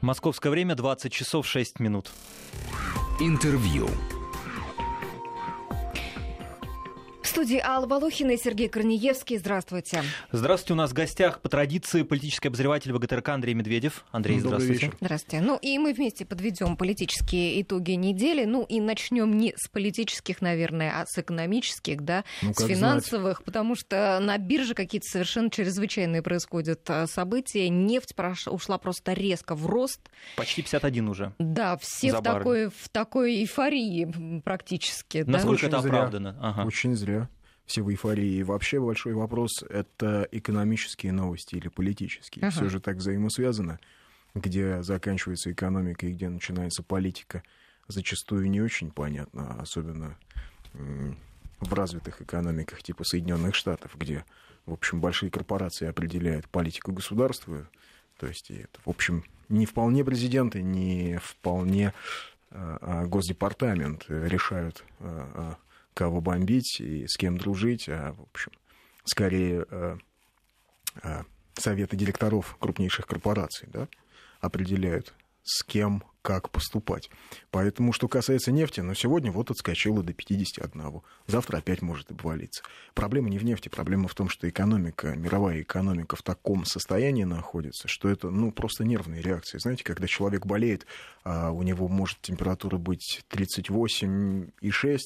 [0.00, 2.10] Московское время 20 часов 6 минут.
[3.20, 3.88] Интервью.
[7.28, 9.36] В студии Алла Волохина и Сергей Корнеевский.
[9.36, 10.02] Здравствуйте.
[10.32, 10.72] Здравствуйте.
[10.72, 14.06] У нас в гостях по традиции политический обозреватель ВГТРК Андрей Медведев.
[14.12, 14.86] Андрей, Добрый здравствуйте.
[14.86, 14.96] вечер.
[15.02, 15.44] Здравствуйте.
[15.44, 18.46] Ну и мы вместе подведем политические итоги недели.
[18.46, 23.76] Ну и начнем не с политических, наверное, а с экономических, да, Ну, с финансовых, потому
[23.76, 27.68] что на бирже какие-то совершенно чрезвычайные происходят а, события.
[27.68, 30.00] Нефть прош- ушла просто резко в рост.
[30.34, 31.34] Почти 51 уже.
[31.38, 35.22] Да, все в такой, в такой эйфории практически.
[35.24, 35.32] да.
[35.32, 36.36] Насколько Очень это оправдано?
[36.40, 36.64] Ага.
[36.64, 37.18] Очень зря.
[37.68, 38.38] Все в эйфории.
[38.38, 42.46] И вообще большой вопрос— это экономические новости или политические.
[42.46, 42.50] Ага.
[42.50, 43.78] Все же так взаимосвязано.
[44.34, 47.42] Где заканчивается экономика и где начинается политика,
[47.86, 50.16] зачастую не очень понятно, особенно
[51.60, 54.24] в развитых экономиках типа Соединенных Штатов, где,
[54.64, 57.68] в общем, большие корпорации определяют политику государства.
[58.18, 61.92] То есть, это, в общем, не вполне президенты, не вполне
[62.50, 65.67] а, а, Госдепартамент решают, а, а,
[65.98, 68.52] кого бомбить и с кем дружить, а, в общем,
[69.04, 69.98] скорее а,
[71.02, 73.88] а, советы директоров крупнейших корпораций да,
[74.40, 77.10] определяют, с кем как поступать.
[77.50, 81.00] Поэтому, что касается нефти, ну, сегодня вот отскочила до 51.
[81.26, 82.62] Завтра опять может обвалиться.
[82.94, 87.88] Проблема не в нефти, проблема в том, что экономика, мировая экономика в таком состоянии находится,
[87.88, 89.58] что это, ну, просто нервные реакции.
[89.58, 90.86] Знаете, когда человек болеет,
[91.24, 95.00] а у него может температура быть 38,6,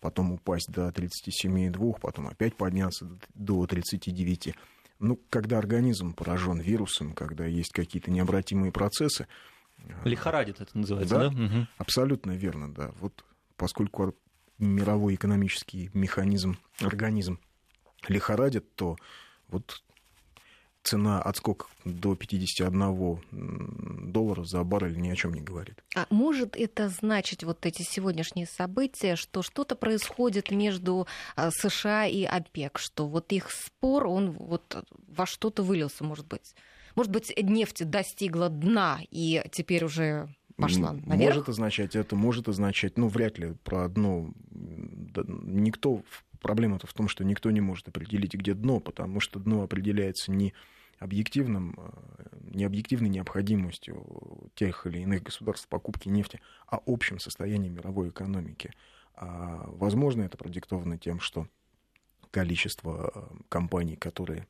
[0.00, 4.54] потом упасть до 37,2, потом опять подняться до 39.
[5.00, 9.26] Ну, когда организм поражен вирусом, когда есть какие-то необратимые процессы,
[10.04, 11.30] Лихорадит это называется, Да.
[11.30, 11.68] да?
[11.78, 12.90] Абсолютно верно, да.
[13.00, 13.24] Вот
[13.56, 14.14] поскольку
[14.58, 17.38] мировой экономический механизм, организм
[18.08, 18.96] лихорадит, то
[19.48, 19.82] вот
[20.88, 25.82] цена отскок до 51 м, доллара за баррель ни о чем не говорит.
[25.94, 32.24] А может это значить, вот эти сегодняшние события, что что-то происходит между а, США и
[32.24, 36.54] ОПЕК, что вот их спор, он вот во что-то вылился, может быть?
[36.94, 41.34] Может быть, нефть достигла дна и теперь уже пошла наверх?
[41.36, 44.30] Может означать это, может означать, ну, вряд ли про дно.
[44.50, 46.02] Никто,
[46.40, 50.54] проблема-то в том, что никто не может определить, где дно, потому что дно определяется не
[50.98, 58.10] объективным, э, не объективной необходимостью тех или иных государств покупки нефти, а общим состоянием мировой
[58.10, 58.72] экономики.
[59.14, 61.48] А, возможно, это продиктовано тем, что
[62.30, 64.46] количество э, компаний, которые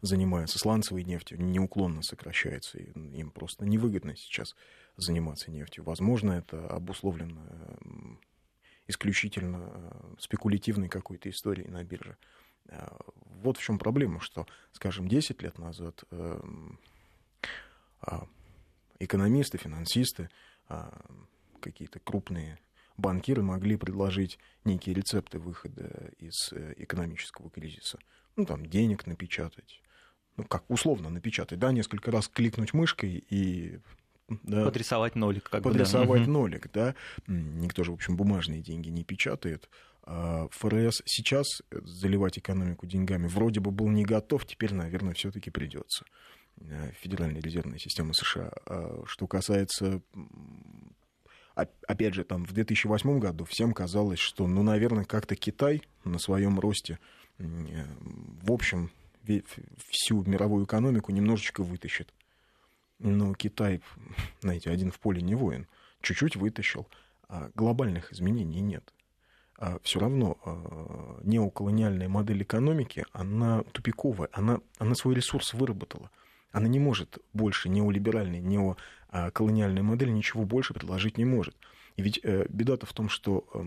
[0.00, 2.78] занимаются сланцевой нефтью, неуклонно сокращается.
[2.78, 4.54] И им просто невыгодно сейчас
[4.96, 5.84] заниматься нефтью.
[5.84, 7.40] Возможно, это обусловлено
[7.82, 8.20] м,
[8.86, 12.16] исключительно э, спекулятивной какой-то историей на бирже.
[13.44, 16.80] Вот в чем проблема, что, скажем, 10 лет назад эм,
[18.00, 18.26] а,
[18.98, 20.30] экономисты, финансисты,
[20.66, 20.98] а,
[21.60, 22.58] какие-то крупные
[22.96, 27.98] банкиры могли предложить некие рецепты выхода из э, экономического кризиса.
[28.36, 29.82] Ну, там, денег напечатать,
[30.38, 33.78] ну, как условно напечатать, да, несколько раз кликнуть мышкой и...
[34.28, 35.50] Да, Подрисовать нолик.
[35.50, 35.72] Как бы, да.
[35.72, 36.94] подрисовать нолик, да.
[37.26, 39.68] Никто же, в общем, бумажные деньги не печатает.
[40.06, 46.04] А ФРС сейчас заливать экономику деньгами вроде бы был не готов, теперь, наверное, все-таки придется.
[46.60, 48.52] Э, Федеральная резервная система США.
[48.66, 50.02] А Что касается
[51.54, 56.58] опять же, там в 2008 году всем казалось, что, ну, наверное, как-то Китай на своем
[56.58, 56.98] росте,
[57.38, 57.44] э,
[58.42, 58.90] в общем,
[59.88, 62.12] всю мировую экономику немножечко вытащит.
[62.98, 63.80] Но Китай,
[64.40, 65.66] знаете, один в поле не воин.
[66.00, 66.86] Чуть-чуть вытащил.
[67.28, 68.92] А глобальных изменений нет.
[69.82, 76.10] Все равно а, неоколониальная модель экономики, она тупиковая, она, она свой ресурс выработала.
[76.50, 81.56] Она не может больше, неолиберальная, неоколониальная модель ничего больше предложить не может.
[81.96, 83.62] И ведь э, беда-то в том, что, э,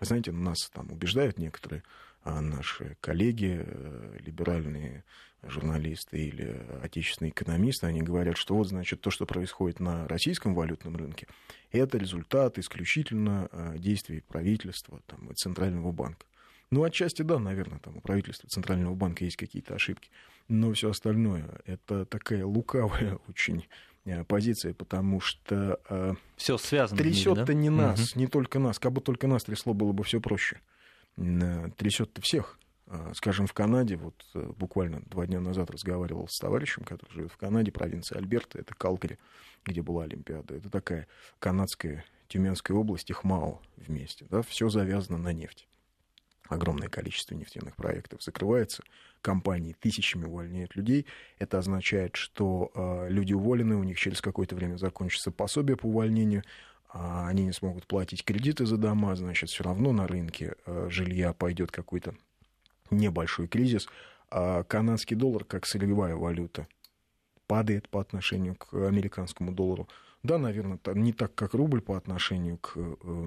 [0.00, 1.82] знаете, нас там убеждают некоторые
[2.22, 5.04] а наши коллеги, э, либеральные
[5.42, 10.96] журналисты или отечественные экономисты, они говорят, что вот, значит, то, что происходит на российском валютном
[10.96, 11.26] рынке,
[11.72, 16.26] это результат исключительно э, действий правительства там, и Центрального банка.
[16.70, 20.10] Ну, отчасти да, наверное, там у правительства Центрального банка есть какие-то ошибки,
[20.48, 23.66] но все остальное это такая лукавая очень
[24.04, 26.98] э, позиция, потому что э, Все связано.
[26.98, 27.54] трясет-то да?
[27.54, 28.78] не нас, не только нас.
[28.78, 30.60] Как бы только нас трясло, было бы все проще.
[31.20, 32.58] Н- Трясет-то всех.
[32.86, 37.30] А, Скажем, в Канаде, вот э, буквально два дня назад разговаривал с товарищем, который живет
[37.32, 39.18] в Канаде, провинция Альберта, это Калгари,
[39.64, 40.56] где была Олимпиада.
[40.56, 41.06] Это такая
[41.38, 44.26] канадская Тюменская область, их МАО вместе.
[44.30, 44.42] Да?
[44.42, 45.66] Все завязано на нефти.
[46.48, 48.82] огромное количество нефтяных проектов закрывается,
[49.22, 51.06] компании тысячами увольняют людей.
[51.38, 56.42] Это означает, что э, люди уволены, у них через какое-то время закончится пособие по увольнению,
[56.92, 61.70] они не смогут платить кредиты за дома, значит, все равно на рынке э, жилья пойдет
[61.70, 62.14] какой-то
[62.90, 63.86] небольшой кризис.
[64.30, 66.66] А канадский доллар, как сырьевая валюта,
[67.46, 69.88] падает по отношению к американскому доллару.
[70.22, 73.26] Да, наверное, не так, как рубль по отношению к э,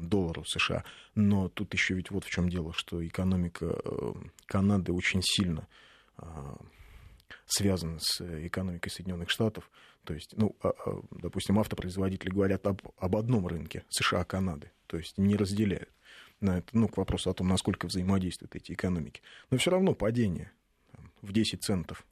[0.00, 0.84] доллару США.
[1.14, 4.12] Но тут еще ведь вот в чем дело, что экономика э,
[4.46, 5.66] Канады очень сильно
[6.16, 6.56] а,
[7.46, 9.70] связана с экономикой Соединенных Штатов.
[10.04, 15.18] То есть, ну, а, а, допустим, автопроизводители говорят об, об одном рынке США-Канады, то есть
[15.18, 15.90] не разделяют.
[16.40, 19.22] На это, ну, к вопросу о том, насколько взаимодействуют эти экономики.
[19.50, 20.50] Но все равно падение
[21.20, 22.04] в 10 центов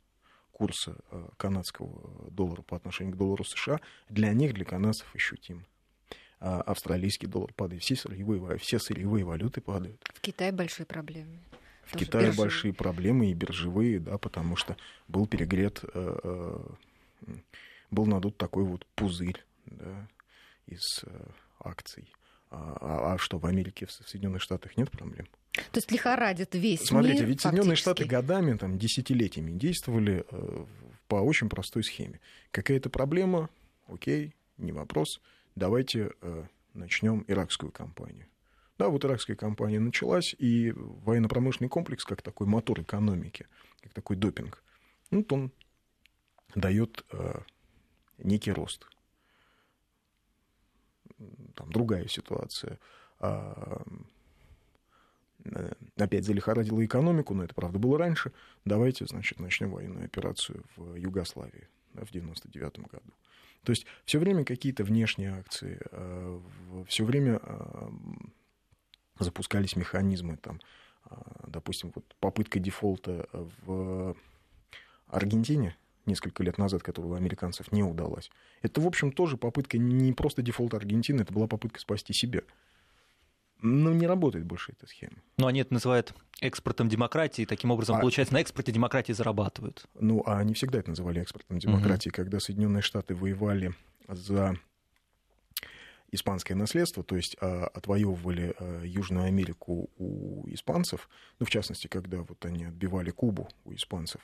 [0.52, 0.96] курса
[1.37, 5.64] канадского доллара по отношению к доллару США для них, для канадцев, ощутимо.
[6.38, 10.00] А австралийский доллар падает, все сырьевые, все сырьевые валюты падают.
[10.14, 11.38] В Китае большие проблемы.
[11.84, 12.44] В Тоже Китае биржевые.
[12.44, 14.76] большие проблемы и биржевые, да, потому что
[15.08, 16.19] был перегрет, э,
[17.26, 17.32] э,
[17.90, 20.08] был надут такой вот пузырь да,
[20.66, 21.26] из э,
[21.58, 22.12] акций.
[22.50, 25.26] А, а, а что, в Америке, в Соединенных Штатах нет проблем?
[25.52, 30.25] То есть лихорадит весь Смотрите, мир ведь Соединенные Штаты годами, там, десятилетиями действовали
[31.08, 32.20] по очень простой схеме.
[32.52, 33.50] Какая-то проблема,
[33.88, 35.20] окей, не вопрос–
[35.54, 36.44] давайте э,
[36.75, 38.26] начнем иракскую кампанию.
[38.78, 43.46] Да, вот иракская кампания началась, и военно-промышленный комплекс, как такой мотор экономики,
[43.82, 44.62] как такой допинг,
[45.10, 45.52] ну, вот он
[46.54, 47.40] дает э,
[48.22, 48.87] некий рост.
[51.55, 52.78] Там другая ситуация.
[53.19, 53.82] А,
[55.96, 58.32] опять залихорадила экономику, но это, правда, было раньше.
[58.64, 63.12] Давайте, значит, начнем военную операцию в Югославии в 99 году.
[63.64, 66.40] То есть все время какие-то внешние акции, э,
[66.88, 67.88] все время э,
[69.19, 70.61] запускались механизмы, там,
[71.46, 74.16] допустим, вот попытка дефолта в
[75.08, 75.76] Аргентине
[76.06, 78.31] несколько лет назад, которая у американцев не удалась.
[78.62, 82.43] Это, в общем, тоже попытка не просто дефолта Аргентины, это была попытка спасти себя.
[83.62, 85.17] Но не работает больше эта схема.
[85.37, 88.00] Но они это называют экспортом демократии, таким образом, а...
[88.00, 89.87] получается, на экспорте демократии зарабатывают.
[89.94, 92.17] Ну, а они всегда это называли экспортом демократии, угу.
[92.17, 93.75] когда Соединенные Штаты воевали
[94.08, 94.56] за
[96.12, 101.08] испанское наследство, то есть а, отвоевывали а, Южную Америку у испанцев,
[101.38, 104.20] ну, в частности, когда вот они отбивали Кубу у испанцев,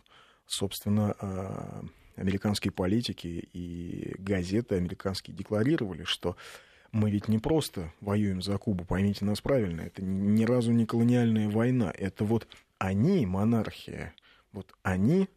[0.46, 1.84] собственно, а,
[2.16, 6.36] американские политики и газеты американские декларировали, что
[6.92, 11.48] мы ведь не просто воюем за Кубу, поймите нас правильно, это ни разу не колониальная
[11.48, 12.48] война, это вот
[12.78, 14.14] они, монархия,
[14.52, 15.28] вот они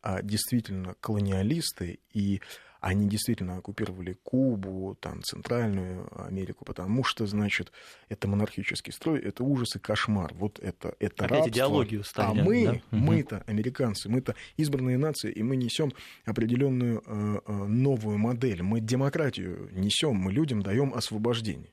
[0.00, 2.40] а, действительно колониалисты, и
[2.82, 7.70] они действительно оккупировали Кубу, там, Центральную Америку, потому что, значит,
[8.08, 10.34] это монархический строй, это ужас и кошмар.
[10.34, 11.50] Вот это, это Опять рабство.
[11.50, 12.80] идеологию ставят, А мы, да?
[12.90, 15.92] мы-то, американцы, мы-то избранные нации, и мы несем
[16.24, 18.64] определенную э, э, новую модель.
[18.64, 21.70] Мы демократию несем, мы людям даем освобождение.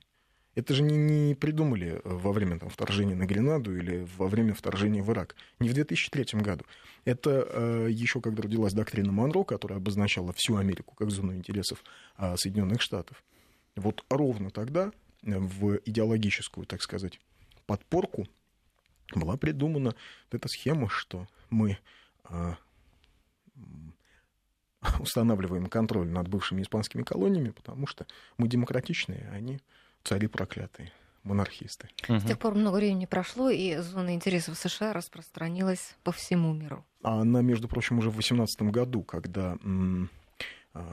[0.55, 5.03] Это же не, не придумали во время там, вторжения на Гренаду или во время вторжения
[5.03, 5.35] в Ирак.
[5.59, 6.65] Не в 2003 году.
[7.05, 11.83] Это э, еще когда родилась доктрина Монро, которая обозначала всю Америку как зону интересов
[12.17, 13.23] э, Соединенных Штатов.
[13.75, 14.91] Вот ровно тогда
[15.21, 17.19] в идеологическую, так сказать,
[17.65, 18.27] подпорку
[19.13, 19.95] была придумана
[20.31, 21.77] эта схема, что мы
[22.29, 22.53] э,
[24.99, 28.05] устанавливаем контроль над бывшими испанскими колониями, потому что
[28.37, 29.59] мы демократичные, а они
[30.09, 30.91] цари проклятые
[31.23, 31.89] монархисты.
[32.07, 36.83] С тех пор много времени прошло, и зона интересов США распространилась по всему миру.
[37.03, 39.55] А она, между прочим, уже в 2018 году, когда
[40.73, 40.85] а,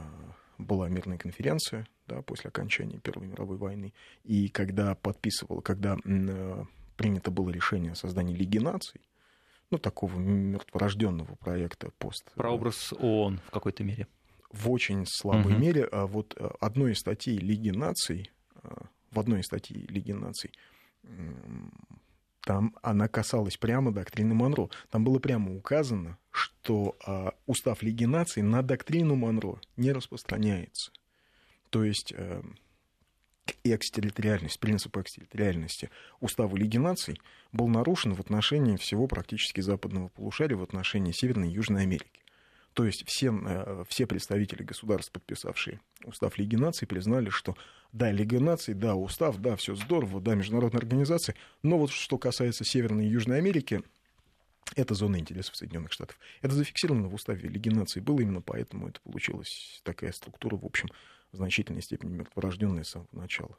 [0.58, 6.64] была мирная конференция да, после окончания Первой мировой войны, и когда подписывал, когда а,
[6.98, 9.00] принято было решение о создании Лиги наций,
[9.70, 12.30] ну, такого мертворожденного проекта пост.
[12.34, 14.08] Прообраз ООН в какой-то мере.
[14.52, 15.62] В очень слабой угу.
[15.62, 15.88] мере.
[15.90, 18.30] А вот одной из статей Лиги наций
[19.16, 20.52] в одной из статей Лиги наций,
[22.42, 24.68] там она касалась прямо доктрины Монро.
[24.90, 30.92] Там было прямо указано, что а, устав Лиги наций на доктрину Монро не распространяется.
[31.70, 32.42] То есть э,
[33.64, 37.20] экстерриториальность, принцип экстерриториальности устава Лиги наций
[37.50, 42.22] был нарушен в отношении всего практически западного полушария, в отношении Северной и Южной Америки.
[42.76, 47.56] То есть все, э, все представители государств, подписавшие устав Лиги наций, признали, что
[47.90, 52.66] да, Лига наций, да, устав, да, все здорово, да, международная организация, но вот что касается
[52.66, 53.82] Северной и Южной Америки,
[54.74, 56.18] это зона интересов Соединенных Штатов.
[56.42, 60.90] Это зафиксировано в уставе Лиги наций было, именно поэтому это получилась такая структура, в общем,
[61.32, 63.56] в значительной степени мертворожденная с самого начала.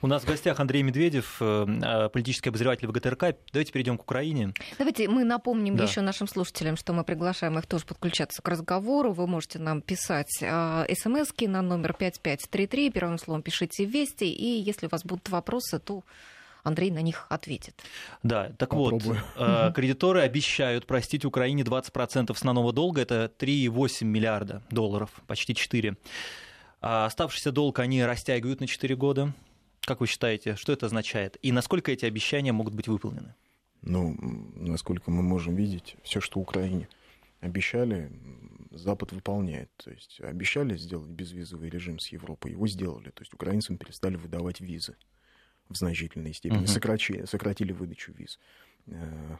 [0.00, 3.36] У нас в гостях Андрей Медведев, э, политический обозреватель ВГТРК.
[3.52, 4.52] Давайте перейдем к Украине.
[4.78, 5.84] Давайте мы напомним Да.
[5.84, 9.12] еще нашим слушателям, что мы приглашаем их тоже подключаться к разговору.
[9.12, 14.88] Вы можете нам писать смски на номер 5533, первым словом пишите «Вести», и если у
[14.90, 16.02] вас будут вопросы, то
[16.64, 17.80] Андрей на них ответит.
[18.22, 19.20] Да, так Попробую.
[19.36, 25.96] вот, э, кредиторы обещают простить Украине 20% основного долга, это 3,8 миллиарда долларов, почти 4.
[26.80, 29.32] А оставшийся долг они растягивают на 4 года.
[29.88, 31.38] Как вы считаете, что это означает?
[31.40, 33.34] И насколько эти обещания могут быть выполнены?
[33.80, 34.14] Ну,
[34.54, 36.90] насколько мы можем видеть, все, что Украине
[37.40, 38.12] обещали,
[38.70, 39.70] Запад выполняет.
[39.78, 43.08] То есть обещали сделать безвизовый режим с Европой, его сделали.
[43.08, 44.94] То есть украинцам перестали выдавать визы
[45.70, 46.66] в значительной степени, Мгм.
[46.66, 48.38] сокращи- сократили выдачу виз.
[48.88, 49.36] Э,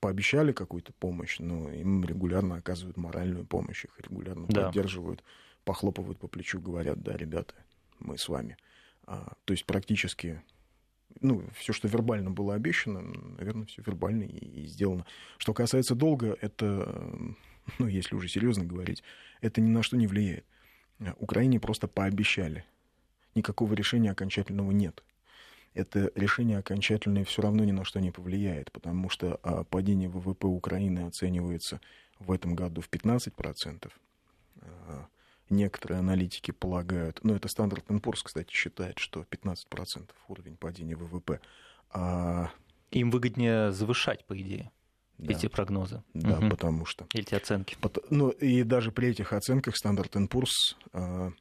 [0.00, 4.66] Пообещали какую-то помощь, но им регулярно оказывают моральную помощь, их регулярно Да.
[4.66, 5.24] поддерживают,
[5.64, 7.54] похлопывают по плечу, говорят, да, ребята,
[7.98, 8.58] мы с вами.
[9.06, 10.42] А, то есть практически
[11.20, 13.02] ну, все, что вербально было обещано,
[13.38, 15.06] наверное, все вербально и, сделано.
[15.38, 17.10] Что касается долга, это,
[17.78, 19.02] ну, если уже серьезно говорить,
[19.40, 20.44] это ни на что не влияет.
[21.00, 22.64] А, Украине просто пообещали.
[23.34, 25.02] Никакого решения окончательного нет.
[25.74, 30.46] Это решение окончательное все равно ни на что не повлияет, потому что а, падение ВВП
[30.46, 31.80] Украины оценивается
[32.18, 33.90] в этом году в 15%.
[35.48, 41.40] А, Некоторые аналитики полагают, ну это Standard Poor's, кстати, считает, что 15% уровень падения ВВП.
[41.90, 42.50] А,
[42.90, 44.70] Им выгоднее завышать, по идее,
[45.18, 46.02] да, эти прогнозы.
[46.14, 46.50] да, Мгм.
[46.50, 47.06] потому что...
[47.14, 47.76] Эти оценки.
[48.10, 51.32] Ну и даже при этих оценках Standard Poor's а,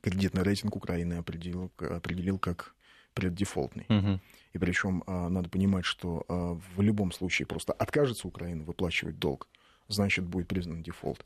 [0.00, 2.74] кредитный рейтинг Украины определил, определил как
[3.14, 3.86] преддефолтный.
[3.88, 4.20] Мгм.
[4.54, 9.48] И причем надо понимать, что а, в любом случае просто откажется Украина выплачивать долг,
[9.88, 11.24] значит, будет признан дефолт.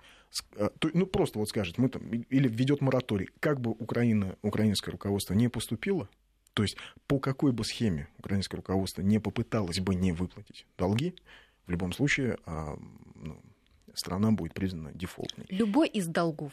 [0.57, 3.29] То- Ну, просто вот скажет, мы там, или введет мораторий.
[3.41, 6.09] Как бы Украина, украинское руководство не поступило,
[6.55, 11.15] то есть по какой бы схеме украинское руководство не попыталось бы не выплатить долги,
[11.67, 12.77] в любом случае а,
[13.15, 13.41] ну,
[13.95, 15.47] страна будет признана дефолтной.
[15.51, 16.53] Любой из долгов.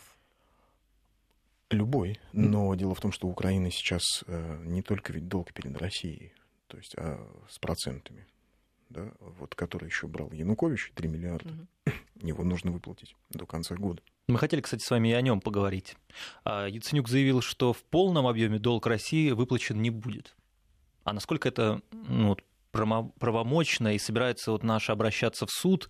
[1.71, 2.19] Любой.
[2.31, 6.31] Но дело в том, что у Украины сейчас э, не только ведь долг перед Россией,
[6.67, 7.17] то есть а
[7.49, 8.25] с процентами,
[8.89, 11.67] да, вот который еще брал Янукович, 3 миллиарда, Мгм.
[12.21, 14.01] его нужно выплатить до конца года.
[14.27, 15.95] Мы хотели, кстати, с вами и о нем поговорить.
[16.43, 20.35] А, Яценюк заявил, что в полном объеме долг России выплачен не будет.
[21.03, 22.35] А насколько это ну,
[22.71, 25.87] правомочно и собирается вот наш обращаться в суд,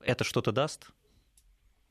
[0.00, 0.90] это что-то даст?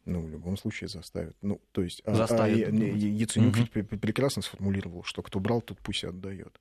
[0.06, 1.36] Ну, в любом случае заставят.
[1.42, 2.98] Ну, то есть, а- а Заставят, думаете?
[3.10, 6.60] Я- Яценюк пре- прекрасно сформулировал, что кто брал, тот пусть и отдает.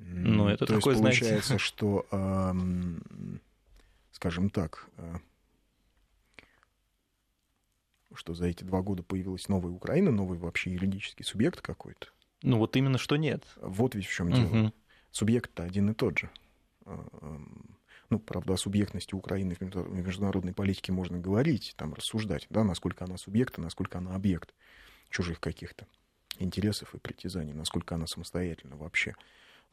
[0.00, 1.20] Ну, это то такое, есть, знаете.
[1.20, 2.06] получается, что,
[4.12, 5.20] скажем так, а,
[8.14, 12.08] что за эти два года появилась новая Украина, новый вообще юридический субъект какой-то.
[12.42, 13.44] Ну вот именно что нет.
[13.56, 14.48] Вот ведь в чем дело.
[14.48, 14.72] Мгм.
[15.10, 16.30] Субъект-то один и тот же.
[16.86, 17.06] А,
[18.08, 22.64] Ну, правда, о субъектности Украины в между- в международной политике можно говорить, там рассуждать, да,
[22.64, 24.52] насколько она субъект, насколько она объект
[25.10, 25.86] чужих каких-то
[26.40, 29.14] интересов и притязаний, насколько она самостоятельна вообще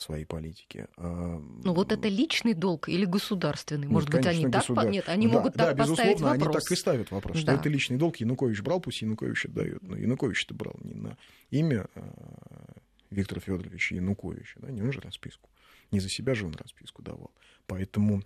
[0.02, 0.88] своей политике.
[0.98, 3.88] А, Ну вот это личный долг или государственный?
[3.88, 4.62] ну, Может быть, конечно, они так...
[4.64, 6.56] государ- Нет, они Да, могут да, так поставить безусловно, вопрос.
[6.56, 7.54] они так и ставят вопрос, что Да.
[7.56, 8.18] это личный долг.
[8.18, 9.82] Янукович брал, пусть Янукович отдает.
[9.82, 11.18] Но Янукович-то брал не на
[11.50, 12.74] имя а,
[13.10, 15.50] Виктора Федоровича Януковича, да, не он же расписку.
[15.92, 17.32] Не за себя же он расписку давал.
[17.66, 18.22] Поэтому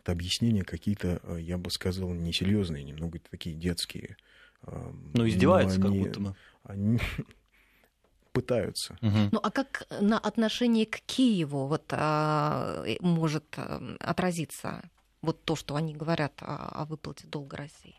[0.00, 4.16] это объяснения какие-то, а, я бы сказал, несерьезные, немного такие детские.
[5.14, 6.34] Ну, издеваются но как они- будто бы.
[6.64, 6.98] Они
[8.36, 8.98] пытаются.
[9.00, 9.28] Мгм.
[9.32, 14.82] Ну а как на отношении к Киеву вот, а, э, может а, отразиться
[15.22, 17.94] вот то, что они говорят о, о выплате долга России?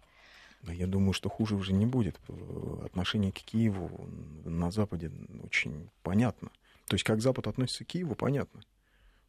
[0.63, 2.19] Я думаю, что хуже уже не будет.
[2.27, 3.89] Э, Отношение к Киеву
[4.45, 5.11] на Западе
[5.43, 6.49] очень понятно.
[6.85, 8.61] То есть, как Запад относится к Киеву, понятно.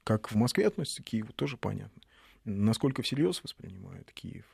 [0.05, 2.03] Как в Москве относится к Киеву, тоже понятно.
[2.45, 4.45] Насколько всерьез воспринимают Киев.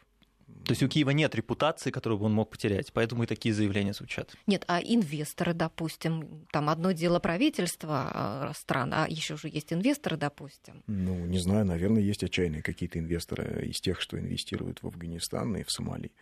[0.64, 3.92] То есть у Киева нет репутации, которую бы он мог потерять, поэтому и такие заявления
[3.92, 4.34] звучат.
[4.46, 10.16] Нет, а инвесторы, допустим, там одно дело правительства а, стран, а еще же есть инвесторы,
[10.16, 10.82] допустим.
[10.86, 15.64] Ну, не знаю, наверное, есть отчаянные какие-то инвесторы из тех, что инвестируют в Афганистан и
[15.64, 16.12] в Сомали.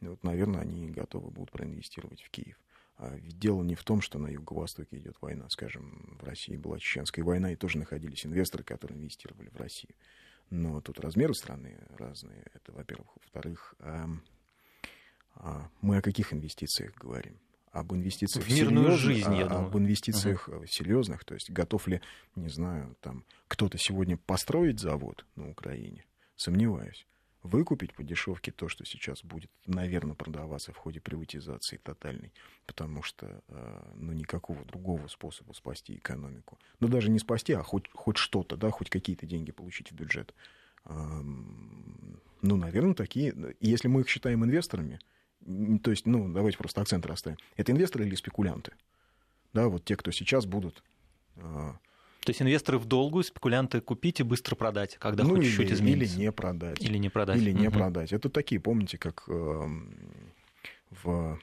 [0.00, 2.56] Вот, наверное, они готовы будут проинвестировать в Киев.
[2.98, 5.48] А ведь дело не в том, что на Юго-Востоке идет война.
[5.48, 9.94] Скажем, в России была чеченская война, и тоже находились инвесторы, которые инвестировали в Россию.
[10.50, 12.44] Но тут размеры страны разные.
[12.54, 13.08] Это, во-первых.
[13.16, 14.22] Во-вторых, ам,
[15.34, 17.38] а мы о каких инвестициях говорим?
[17.70, 19.66] Об инвестициях В мирную серьезных, жизнь, я а- думаю.
[19.66, 21.24] об инвестициях э, серьезных.
[21.24, 22.00] То есть готов ли,
[22.34, 26.04] не знаю, там кто-то сегодня построить завод на Украине?
[26.34, 27.06] Сомневаюсь.
[27.42, 32.32] Выкупить по дешевке то, что сейчас будет, наверное, продаваться в ходе приватизации тотальной,
[32.66, 37.88] потому что э, ну, никакого другого способа спасти экономику, ну даже не спасти, а хоть,
[37.92, 40.34] хоть что-то, да, хоть какие-то деньги получить в бюджет,
[40.88, 45.00] ну, наверное, такие, если мы их считаем инвесторами,
[45.82, 48.72] то есть, ну, давайте просто акцент расставим, это инвесторы или спекулянты?
[49.52, 50.82] Да, вот те, кто сейчас будут
[51.36, 51.78] а,
[52.28, 56.14] то есть инвесторы в долгу, спекулянты купить и быстро продать, когда ну, хоть чуть-чуть изменится.
[56.16, 56.82] Или не продать.
[56.82, 57.38] Или не продать.
[57.38, 57.78] Или не угу.
[57.78, 58.12] продать.
[58.12, 59.32] Это такие, помните, как э,
[60.90, 61.40] в,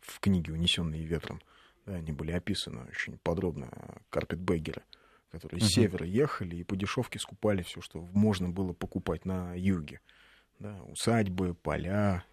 [0.00, 1.40] в книге «Унесенные ветром»,
[1.86, 3.70] да, они были описаны очень подробно,
[4.10, 4.82] карпетбегеры,
[5.30, 5.66] которые угу.
[5.68, 10.00] с севера ехали и по дешевке скупали все, что можно было покупать на юге.
[10.58, 12.24] Да, усадьбы, поля,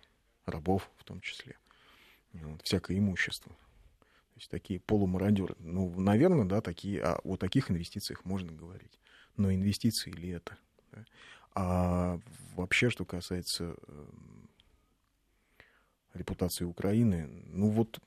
[0.47, 1.57] рабов в том числе.
[2.33, 3.55] Вот, всякое имущество.
[4.33, 5.55] То есть такие полумародеры.
[5.59, 8.99] Ну, наверное, да, такие, а о таких инвестициях можно говорить.
[9.37, 10.57] Но инвестиции ли это?
[10.91, 11.05] Да?
[11.53, 12.19] А
[12.55, 14.05] вообще, что касается э,
[16.15, 17.99] репутации Украины, ну вот,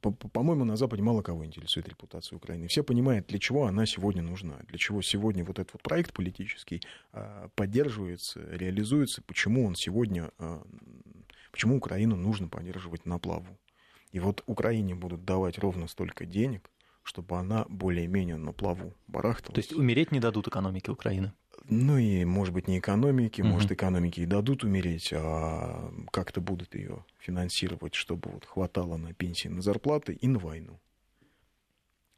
[0.00, 2.68] по-моему, на Западе мало кого интересует репутация Украины.
[2.68, 6.82] Все понимают, для чего она сегодня нужна, для чего сегодня вот этот вот проект политический
[7.12, 10.62] а, поддерживается, реализуется, почему он сегодня, а,
[11.50, 13.58] почему Украину нужно поддерживать на плаву.
[14.16, 16.70] И вот Украине будут давать ровно столько денег,
[17.02, 19.54] чтобы она более-менее на плаву барахталась.
[19.54, 21.34] То есть умереть не дадут экономике Украины?
[21.64, 23.50] Ну и, может быть, не экономики, угу.
[23.50, 29.48] может, экономики и дадут умереть, а как-то будут ее финансировать, чтобы вот хватало на пенсии,
[29.48, 30.80] на зарплаты и на войну.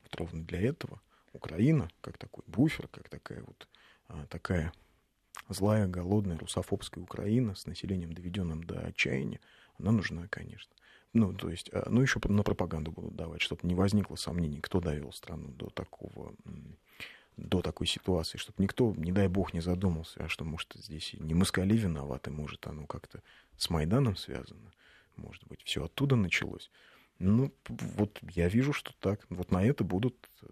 [0.04, 1.00] Вот ровно для этого
[1.32, 3.66] Украина, как такой буфер, как такая вот
[4.06, 4.72] а, такая
[5.48, 9.40] злая, голодная, русофобская Украина с населением, доведенным до отчаяния,
[9.80, 10.70] она нужна, конечно.
[11.14, 14.80] Ну, то есть, э, ну, еще на пропаганду будут давать, чтобы не возникло сомнений, кто
[14.80, 16.34] довел страну до такого
[17.38, 21.34] до такой ситуации, чтобы никто, не дай бог, не задумался, а что, может, здесь не
[21.34, 23.22] москали виноваты, может, оно как-то
[23.56, 24.72] с Майданом связано,
[25.16, 26.70] может быть, все оттуда началось.
[27.18, 29.26] Ну, вот я вижу, что так.
[29.28, 30.46] Вот на это будут, э,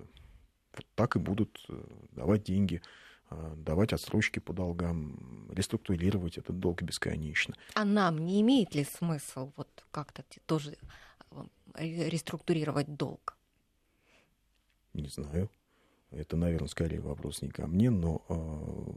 [0.75, 1.80] вот так и будут э,
[2.12, 2.82] давать деньги.
[3.28, 7.54] А, давать отсрочки по долгам, реструктурировать этот долг бесконечно.
[7.75, 10.76] А нам не имеет ли смысл вот как-то тоже
[11.75, 13.36] э, реструктурировать долг?
[14.93, 15.50] Не знаю.
[16.10, 18.95] Это, наверное, скорее вопрос не ко мне, но, а,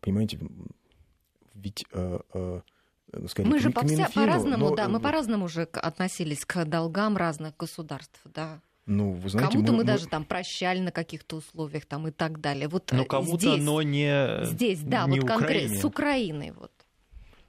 [0.00, 0.40] понимаете,
[1.52, 2.62] ведь а,
[3.26, 8.62] скорее, мы же по по-разному, да, мы по-разному же относились к долгам разных государств, да.
[8.88, 12.40] Ну, вы знаете, кому-то мы, мы даже там прощали на каких-то условиях там и так
[12.40, 12.68] далее.
[12.68, 16.72] Вот но кому-то здесь, но не здесь, да, не вот конкретно с Украиной вот.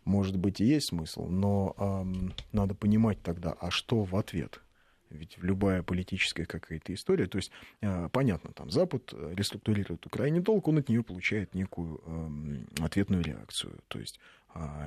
[0.04, 4.60] Может быть и есть смысл, но эм, надо понимать тогда, а что в ответ?
[5.10, 10.80] Ведь любая политическая какая-то история, то есть э, понятно, там Запад реструктурирует Украине долг, он
[10.80, 14.20] от нее получает некую э, ответную реакцию, то есть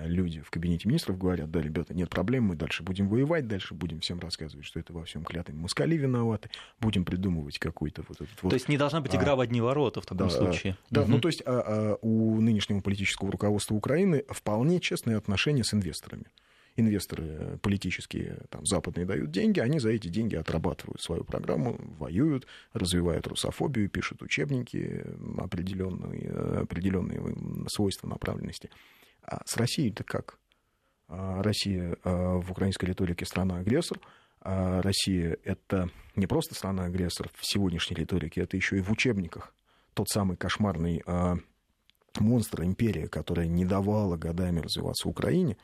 [0.04, 4.00] люди в кабинете министров говорят, да, ребята, нет проблем, мы дальше будем воевать, дальше будем
[4.00, 8.50] всем рассказывать, что это во всем клятые москали виноваты, будем придумывать какой-то вот этот вот...
[8.50, 10.76] То есть не должна быть игра а, в одни ворота в таком да, случае.
[10.90, 11.12] Да, угу.
[11.12, 16.26] ну то есть а, а, у нынешнего политического руководства Украины вполне честные отношения с инвесторами.
[16.74, 23.26] Инвесторы политические, там, западные дают деньги, они за эти деньги отрабатывают свою программу, воюют, развивают
[23.26, 25.04] русофобию, пишут учебники
[25.36, 26.30] определенные,
[26.62, 28.70] определенные свойства направленности.
[29.22, 30.38] А с Россией-то как?
[31.08, 33.98] А Россия а, в украинской риторике страна-агрессор.
[34.40, 39.54] А Россия— это не просто страна-агрессор в сегодняшней риторике, это еще и в учебниках.
[39.94, 41.02] Тот самый кошмарный
[42.18, 45.56] монстр, империя, которая не давала годами развиваться Украине,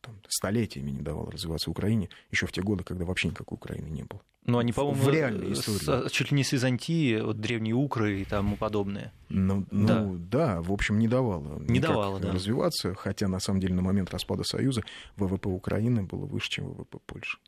[0.00, 4.04] там, столетиями не давала развиваться Украине, еще в те годы, когда вообще никакой Украины не
[4.04, 4.20] было.
[4.46, 6.08] Ну, они, по-моему, в реальной истории.
[6.08, 9.12] С, чуть ли не с Византии, вот, древние Укры и тому подобное.
[9.28, 10.56] Ну, ну да.
[10.56, 12.32] да, в общем, не давало не давало, да.
[12.32, 14.82] развиваться, хотя, на самом деле, на момент распада Союза
[15.16, 17.38] ВВП Украины было выше, чем ВВП Польши.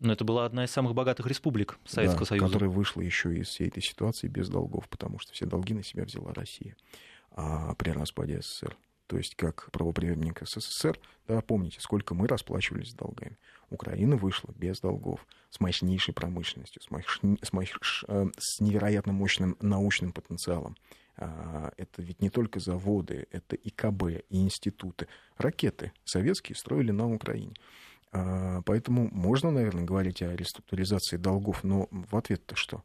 [0.00, 2.46] Но это была одна из самых богатых республик Советского да, Союза.
[2.46, 6.04] которая вышла еще из всей этой ситуации без долгов, потому что все долги на себя
[6.04, 6.76] взяла Россия
[7.38, 8.76] а при распаде СССР
[9.08, 13.38] то есть как правоприемник СССР, да, помните, сколько мы расплачивались с долгами.
[13.70, 17.18] Украина вышла без долгов, с мощнейшей промышленностью, с, мощ...
[17.42, 18.04] с, мощ...
[18.06, 20.76] Э, с невероятно мощным научным потенциалом.
[21.16, 25.08] А, это ведь не только заводы, это и КБ, и институты.
[25.38, 27.54] Ракеты советские строили на Украине.
[28.12, 32.84] А, поэтому можно, наверное, говорить о реструктуризации долгов, но в ответ-то что?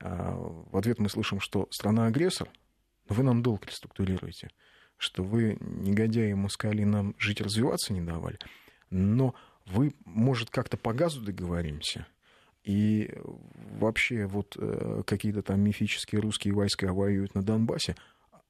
[0.00, 2.50] А, в ответ мы слышим, что страна-агрессор,
[3.08, 4.50] но вы нам долг реструктурируете
[4.96, 8.38] что вы, негодяи москали, нам жить развиваться не давали,
[8.90, 9.34] но
[9.66, 12.06] вы, может, как-то по газу договоримся,
[12.64, 13.12] и
[13.80, 17.96] вообще вот э, какие-то там мифические русские войска воюют на Донбассе,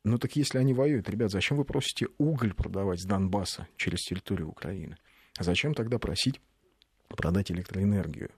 [0.05, 4.49] Ну так если они воюют, ребят, зачем вы просите уголь продавать с Донбасса через территорию
[4.49, 4.99] Украины?
[5.39, 6.41] А зачем тогда просить
[7.09, 8.31] продать электроэнергию?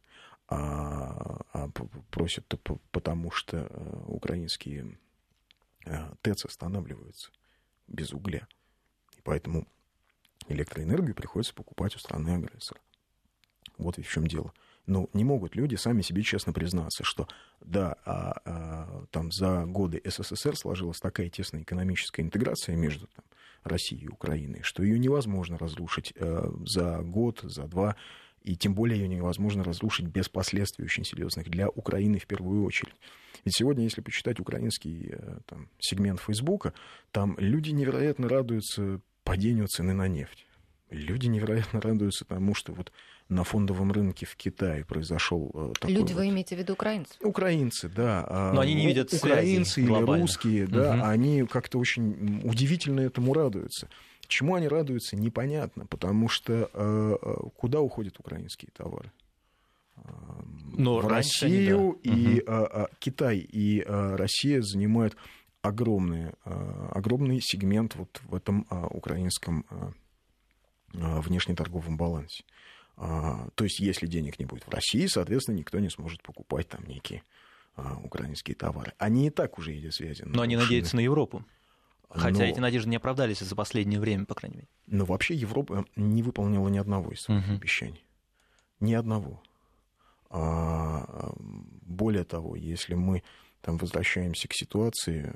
[0.47, 1.69] А, а
[2.11, 2.47] просят
[2.93, 4.99] потому, что э, украинские
[5.87, 7.31] э, ТЭЦ останавливаются
[7.87, 8.47] без угля.
[9.17, 9.67] И поэтому
[10.49, 12.81] электроэнергию приходится покупать у страны агрессора.
[13.79, 14.53] Вот в чем дело.
[14.87, 17.27] Ну, не могут люди сами себе честно признаться, что
[17.61, 23.25] да, а, а, там за годы СССР сложилась такая тесная экономическая интеграция между там,
[23.63, 27.97] Россией и Украиной, что ее невозможно разрушить э, за год, за два,
[28.45, 32.95] и тем более ее невозможно разрушить без последствий очень серьезных для Украины в первую очередь.
[33.45, 36.75] Ведь сегодня, если почитать украинский э, там, сегмент Фейсбука,
[37.11, 40.47] там люди невероятно радуются падению цены на нефть.
[40.91, 42.93] Люди невероятно радуются тому, что вот
[43.31, 46.21] на фондовом рынке в Китае произошел э, такой Люди, вот...
[46.21, 47.15] вы имеете в виду украинцы?
[47.23, 48.25] Украинцы, да.
[48.29, 50.23] А Но они не видят Украинцы или глобально.
[50.23, 51.05] русские, да, Угу.
[51.05, 53.89] они как-то очень удивительно этому радуются.
[54.29, 59.13] Чему они радуются, непонятно, потому что э, э, куда уходят украинские товары?
[59.97, 60.01] Э,
[60.77, 62.11] Но в раньше они, Россию да.
[62.11, 65.17] и э, э, Китай и э, Россия занимают
[65.63, 69.91] огромный, э, огромный сегмент вот в этом э, украинском э,
[70.95, 72.45] э, внешнеторговом балансе.
[72.97, 76.85] А, То есть, если денег не будет в России, соответственно, никто не сможет покупать там
[76.87, 77.23] некие
[77.77, 78.93] а, украинские товары.
[78.99, 80.23] Они и так уже эти связи.
[80.27, 81.45] Но они надеются на Европу.
[82.11, 84.69] Хотя Но- эти надежды не оправдались за последнее время, по крайней мере.
[84.87, 87.57] Но вообще Европа не выполнила ни одного из своих Мгм.
[87.57, 88.05] обещаний.
[88.81, 89.43] Ни одного.
[90.31, 91.33] А,
[91.83, 93.23] более того, если мы
[93.61, 95.33] там возвращаемся к ситуации,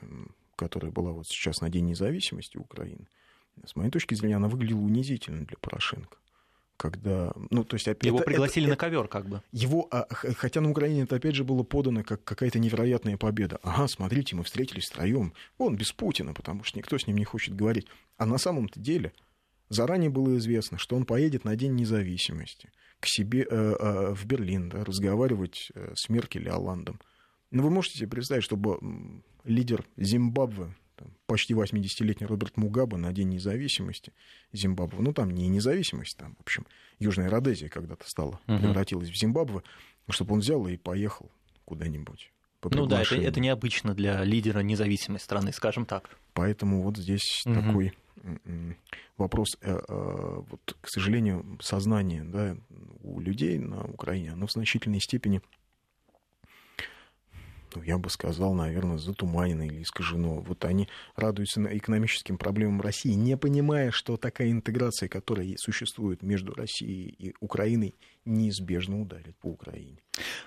[0.57, 3.07] которая была вот сейчас на День независимости Украины,
[3.65, 6.17] с моей точки зрения, она выглядела унизительно для Порошенко.
[6.79, 9.43] Когда, ну, то есть, опять- Его это- пригласили это- на ковер, как бы.
[9.53, 13.59] Его, а, хотя на Украине это опять же было подано как какая-то невероятная победа.
[13.65, 15.33] Ага, смотрите, мы встретились втроем.
[15.59, 17.89] Он без Путина, потому что никто с ним не хочет говорить.
[18.17, 19.13] А на самом-то деле
[19.69, 24.69] заранее было известно, что он поедет на День независимости к себе э, э, в Берлин,
[24.69, 27.01] да, разговаривать э, с Меркель и Оландом.
[27.51, 28.79] Ну, вы можете себе представить, чтобы
[29.45, 34.13] лидер Зимбабве, там, почти 80-летний Роберт Мугаба на День независимости
[34.53, 36.67] Зимбабве, ну, там не независимость, там, в общем,
[36.99, 39.63] Южная Родезия когда-то стала, превратилась в Зимбабве,
[40.11, 41.31] чтобы он взял и поехал
[41.65, 42.33] куда-нибудь.
[42.61, 46.11] по Ну да, это, это необычно для лидера независимой страны, скажем так.
[46.33, 47.55] Поэтому вот здесь Мгм.
[47.63, 47.93] такой
[48.25, 48.77] м,
[49.17, 52.57] вопрос, э, э, вот, к сожалению, сознание да,
[53.03, 55.41] у людей на Украине, оно в значительной степени,
[57.79, 60.41] ну, я бы сказал, наверное, затуманено или искажено.
[60.41, 66.55] Вот они радуются на экономическим проблемам России, не понимая, что такая интеграция, которая существует между
[66.55, 70.01] Россией и Украиной, неизбежно ударит по Украине.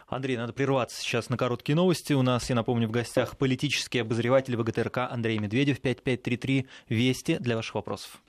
[0.08, 2.13] Андрей, надо прерваться сейчас на короткие новости.
[2.13, 7.76] У нас, я напомню, в гостях политический обозреватель ВГТРК Андрей Медведев, 5533 Вести для ваших
[7.76, 8.22] вопросов.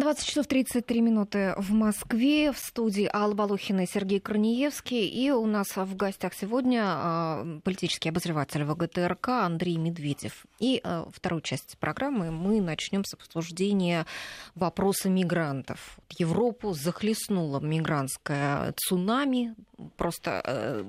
[0.00, 2.52] 20 часов 33 минуты в Москве.
[2.52, 5.06] В студии Алла Волохина и Сергей Корнеевский.
[5.06, 10.46] И у нас в гостях сегодня а, политический обозреватель ВГТРК Андрей Медведев.
[10.58, 14.06] И а, вторую часть программы мы начнем с обсуждения
[14.54, 15.98] вопроса мигрантов.
[16.16, 19.54] Европу захлестнуло мигрантское цунами.
[19.96, 20.84] Просто э,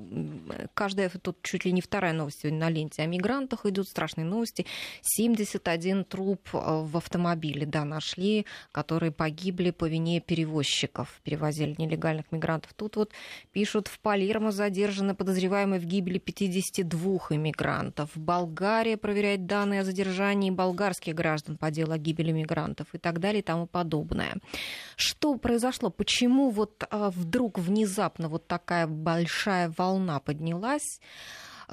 [0.74, 4.66] каждая, тут чуть ли не вторая новость сегодня на ленте о мигрантах идут страшные новости.
[5.02, 8.44] 71 труп в автомобиле, да, нашли,
[9.02, 12.72] которые погибли по вине перевозчиков, перевозили нелегальных мигрантов.
[12.74, 13.10] Тут вот
[13.50, 18.10] пишут, в Палермо задержаны подозреваемые в гибели 52 иммигрантов.
[18.14, 23.40] Болгария проверяет данные о задержании болгарских граждан по делу о гибели мигрантов и так далее
[23.40, 24.36] и тому подобное.
[24.94, 25.90] Что произошло?
[25.90, 31.00] Почему вот а, вдруг внезапно вот такая большая волна поднялась?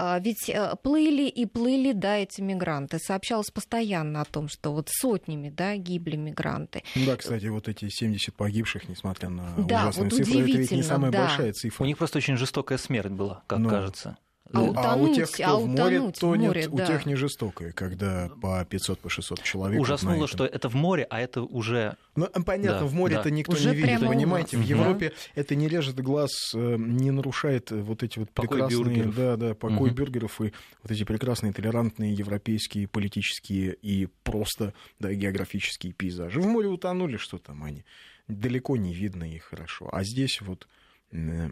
[0.01, 2.99] А, Ведь э, плыли и плыли, да, эти мигранты.
[2.99, 6.83] Сообщалось постоянно о том, что вот сотнями, да, гибли мигранты.
[6.95, 10.83] Да, кстати, вот эти 70 погибших, несмотря на Да, ужасные вот цифры, это ведь не
[10.83, 11.27] самая да.
[11.27, 11.83] большая цифра.
[11.83, 14.17] У них просто очень жестокая смерть была, как Ну, кажется.
[14.51, 14.71] А Ну, а у
[15.03, 16.85] утонуть, тех, кто а в море утонуть в тонет, море, у да.
[16.87, 19.79] тех не жестокое, когда по 500, по 600 человек.
[19.79, 20.27] Ужаснуло, этом.
[20.27, 21.97] что это в море, а это уже...
[22.15, 23.21] Ну, а, понятно, Да, в море да.
[23.21, 24.57] это никто Уже не видит, у понимаете?
[24.57, 24.61] В.
[24.61, 29.15] Европе это не режет глаз, э, не нарушает э, вот эти вот Покой прекрасные, бюргеров.
[29.15, 29.95] да, да, покой Мгм.
[29.95, 36.41] бюргеров и вот эти прекрасные толерантные европейские политические и просто да, географические пейзажи.
[36.41, 37.85] В море утонули, что там они?
[38.27, 39.89] Далеко не видно их хорошо.
[39.91, 40.67] А здесь вот,
[41.11, 41.49] э,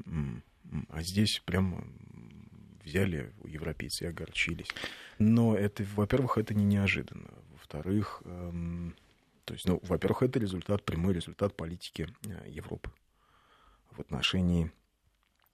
[0.89, 1.85] а здесь прям
[2.87, 4.69] взяли европейцы и огорчились.
[5.19, 7.29] Но это, во-первых, это не неожиданно.
[7.51, 8.95] Во-вторых, эм,
[9.45, 12.91] то есть, ну, во-первых, это результат, прямой результат политики э, Европы
[13.91, 14.71] в отношении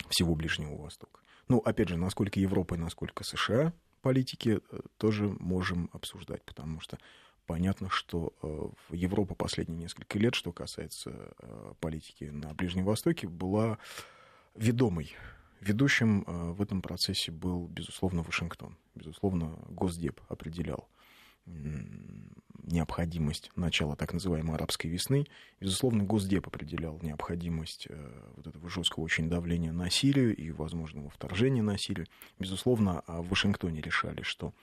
[0.09, 1.19] всего Ближнего Востока.
[1.47, 6.97] Ну, опять же, насколько Европа и насколько США политики э, тоже можем обсуждать, потому что
[7.45, 11.33] понятно, что в Европа последние несколько лет, что касается
[11.81, 13.79] политики на Ближнем Востоке, была
[14.55, 15.13] ведомой.
[15.65, 18.77] Ведущим в этом процессе был, безусловно, Вашингтон.
[18.95, 20.89] Безусловно, Госдеп определял
[22.63, 25.27] необходимость начала так называемой арабской весны.
[25.59, 31.61] Безусловно, Госдеп определял необходимость э, вот этого жесткого очень давления на Сирию и возможного вторжения
[31.61, 32.07] на Сирию.
[32.39, 34.53] Безусловно, а в Вашингтоне решали, что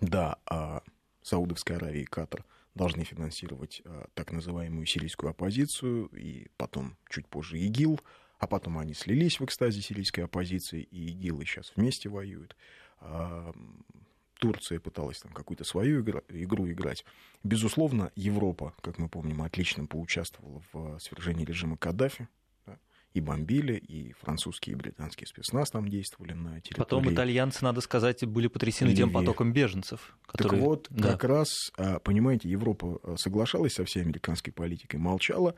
[0.00, 0.82] да, а
[1.22, 7.58] Саудовская Аравия и Катар должны финансировать э, так называемую сирийскую оппозицию, и потом, чуть позже,
[7.58, 8.00] ИГИЛ,
[8.38, 12.56] а потом они слились в экстазе сирийской оппозиции, и ИГИЛ и сейчас вместе воюют.
[13.00, 13.52] А,
[14.38, 17.04] Турция пыталась там какую-то свою игру играть.
[17.42, 22.28] Безусловно, Европа, как мы помним, отлично поучаствовала в свержении режима Каддафи.
[23.14, 26.78] И бомбили, и французские, и британские спецназ там действовали на территории.
[26.78, 28.98] Потом итальянцы, надо сказать, были потрясены Ливии.
[28.98, 30.14] тем потоком беженцев.
[30.26, 30.60] Которые...
[30.60, 31.12] Так вот, да.
[31.12, 31.48] как раз,
[31.78, 35.54] а, понимаете, Европа а, соглашалась со всей американской политикой, молчала,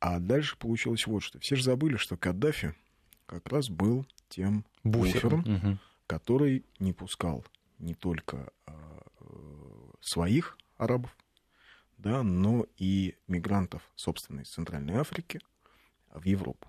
[0.00, 1.38] а дальше получилось вот что.
[1.40, 2.74] Все же забыли, что Каддафи
[3.26, 5.78] как раз был тем буфером, угу.
[6.06, 7.44] который не пускал
[7.78, 11.14] не только а, э, своих арабов,
[11.98, 15.40] да, но и мигрантов, собственно, из Центральной Африки
[16.12, 16.68] в Европу.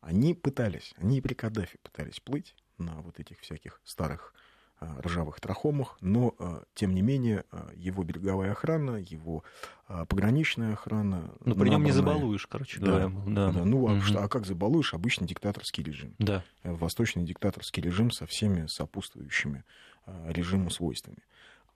[0.00, 4.34] Они пытались, они и при Каддафе пытались плыть на вот этих всяких старых
[4.80, 9.44] ржавых трахомах, но, а, тем не менее, его береговая охрана, его
[9.86, 11.32] пограничная охрана...
[11.44, 13.08] Ну, при нем не забалуешь, короче да, говоря.
[13.26, 13.52] Да.
[13.52, 13.92] Да, ну, угу.
[13.92, 14.94] а, что, а как забалуешь?
[14.94, 16.14] Обычный диктаторский режим.
[16.18, 16.44] Да.
[16.62, 19.64] Э, восточный диктаторский режим со всеми сопутствующими
[20.06, 21.18] Э, режиму свойствами.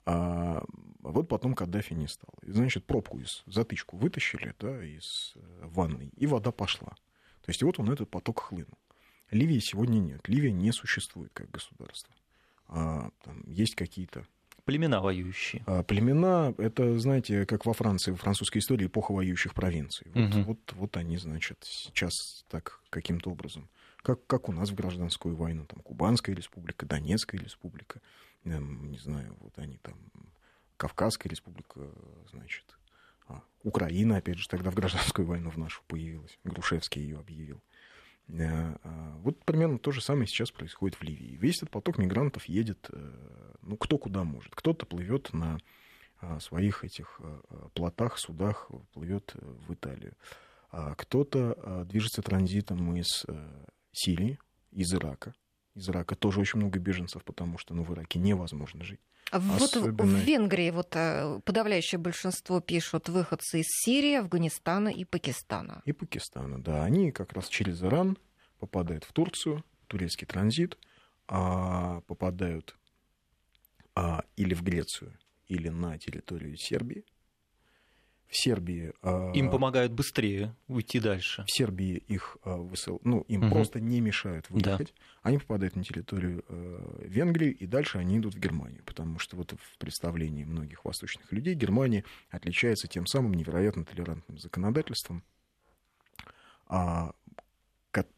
[0.07, 0.63] А
[1.01, 2.35] вот потом Каддафи не стал.
[2.43, 6.91] И, значит, пробку из затычку вытащили да, из э, ванной, и вода пошла.
[7.43, 8.79] То есть вот он этот поток хлынул.
[9.31, 10.29] Ливии сегодня нет.
[10.29, 12.15] Ливия не существует как государство.
[12.75, 14.27] А, там есть какие-то
[14.65, 15.63] Племена воюющие.
[15.67, 20.07] А, племена, это, знаете, как во Франции, в французской истории эпоха воюющих провинций.
[20.15, 20.43] Вот, угу.
[20.43, 23.69] вот, вот они, значит, сейчас так каким-то образом
[24.05, 28.01] как, как у нас в гражданскую войну, там, Кубанская республика, Донецкая республика,
[28.45, 29.95] эм, не знаю, вот они там,
[30.77, 31.81] Кавказская республика,
[32.31, 32.65] значит,
[33.27, 37.63] а, Украина, опять же, тогда в гражданскую войну в нашу появилась, Грушевский ее объявил.
[38.29, 41.37] Э, а, вот примерно то же самое сейчас происходит в Ливии.
[41.37, 44.55] Весь этот поток мигрантов едет, э, ну, кто куда может.
[44.55, 45.59] Кто-то плывет на
[46.21, 50.15] а, своих этих э, плотах, судах, плывет в Италию.
[50.71, 53.25] А кто-то движется транзитом из
[53.93, 54.41] Сирии,
[54.73, 55.33] из Ирака.
[55.75, 59.01] Из Ирака тоже очень много беженцев, потому что ну, в Ираке невозможно жить.
[59.31, 60.05] А вот Особенно...
[60.05, 65.83] в Венгрии вот э, подавляющее большинство пишут выходцы из Сирии, Афганистана и Пакистана.
[65.85, 66.85] И Пакистана, да.
[66.85, 68.17] Они как раз через Иран
[68.61, 70.79] попадают в Турцию, турецкий транзит,
[71.27, 72.77] а попадают
[73.95, 77.05] а, или в Грецию, или на территорию Сербии.
[78.35, 78.93] В Сербии...
[79.01, 81.45] А, им помогают быстрее уйти дальше.
[81.47, 83.01] В Сербии их а, высыл...
[83.05, 83.51] ну, им угу.
[83.53, 84.89] просто не мешают выехать.
[84.89, 85.03] Да.
[85.23, 88.83] Они попадают на территорию а, Венгрии, и дальше они идут в Германию.
[88.85, 95.23] Потому что вот в представлении многих восточных людей Германия отличается тем самым невероятно толерантным законодательством,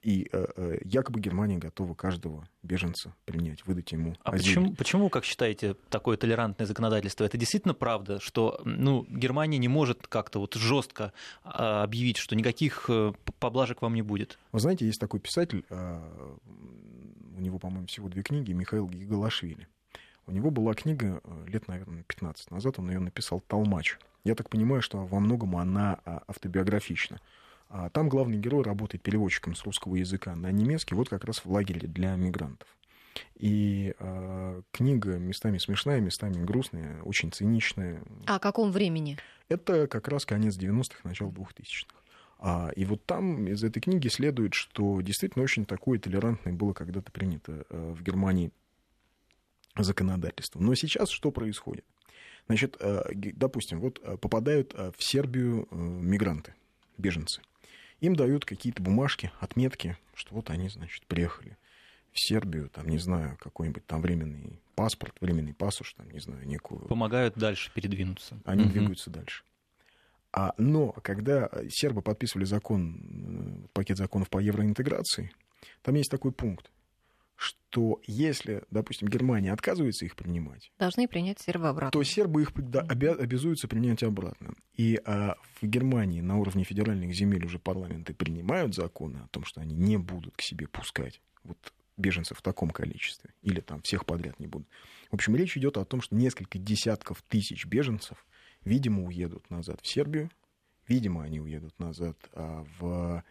[0.03, 5.25] и э, э, якобы Германия готова каждого беженца принять, выдать ему а почему, почему, как
[5.25, 7.25] считаете, такое толерантное законодательство?
[7.25, 11.13] Это действительно правда, что ну, Германия не может как-то вот жестко
[11.45, 14.39] а, объявить, что никаких э, поблажек вам не будет?
[14.53, 19.69] Вы знаете, есть такой писатель, у него, по-моему, всего две книги, Михаил Гигалашвили.
[20.27, 23.99] У него была книга лет, наверное, 15 назад, он ее написал «Толмач».
[24.27, 27.21] Я так понимаю, что во многом она а, автобиографична.
[27.69, 31.51] А там главный герой работает переводчиком с русского языка на немецкий, вот как раз в
[31.51, 32.69] лагере для мигрантов.
[33.37, 38.03] И э, книга местами смешная, местами грустная, очень циничная.
[38.27, 39.19] А о каком времени?
[39.49, 41.95] Это как раз конец 90-х, начало 2000-х.
[42.39, 47.11] А, и вот там из этой книги следует, что действительно очень такое толерантное было когда-то
[47.11, 48.53] принято э, в Германии
[49.77, 50.61] законодательство.
[50.61, 51.85] Но сейчас что происходит?
[52.47, 56.55] Значит, э, допустим, вот э, попадают э, в Сербию э, мигранты,
[56.99, 57.41] беженцы
[58.01, 61.57] им дают какие-то бумажки, отметки, что вот они, значит, приехали
[62.13, 66.81] в Сербию, там, не знаю, какой-нибудь там временный паспорт, временный паспорт, там, не знаю, некую...
[66.89, 68.39] Помогают дальше передвинуться.
[68.45, 68.71] Они угу.
[68.71, 69.45] двигаются дальше.
[70.33, 75.31] А, но когда сербы подписывали закон, э, пакет законов по евроинтеграции,
[75.83, 76.71] там есть такой пункт,
[77.37, 81.91] что если, допустим, Германия отказывается их принимать, должны принять сербы обратно.
[81.91, 84.55] То сербы их да, обязуются принять обратно.
[84.75, 89.61] И а, в Германии на уровне федеральных земель уже парламенты принимают законы о том, что
[89.61, 91.59] они не будут к себе пускать вот
[91.97, 94.69] беженцев в таком количестве, или там всех подряд не будут.
[95.11, 98.27] В общем, речь идет о том, что несколько десятков тысяч беженцев,
[98.65, 100.31] видимо, уедут назад в Сербию,
[100.89, 103.23] видимо, они уедут назад а, в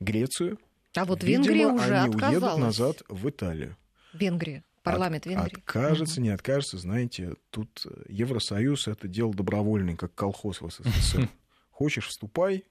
[0.00, 0.58] Грецию,
[0.94, 2.42] а вот видимо, Венгрия уже они отказалась.
[2.42, 3.76] уедут назад в Италию.
[4.12, 5.58] Венгрия, парламент От- Венгрии.
[5.58, 11.28] Откажется, не откажется, знаете, тут э, Евросоюз это дело добровольное, как колхоз в СССР.
[11.70, 12.64] Хочешь, вступай,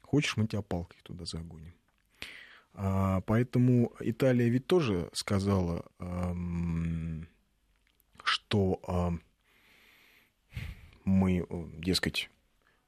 [0.00, 1.74] хочешь, мы тебя палкой туда загоним.
[2.74, 7.26] А, поэтому Италия ведь тоже сказала, ам,
[8.22, 9.20] что ам,
[11.04, 12.30] мы, э, дескать,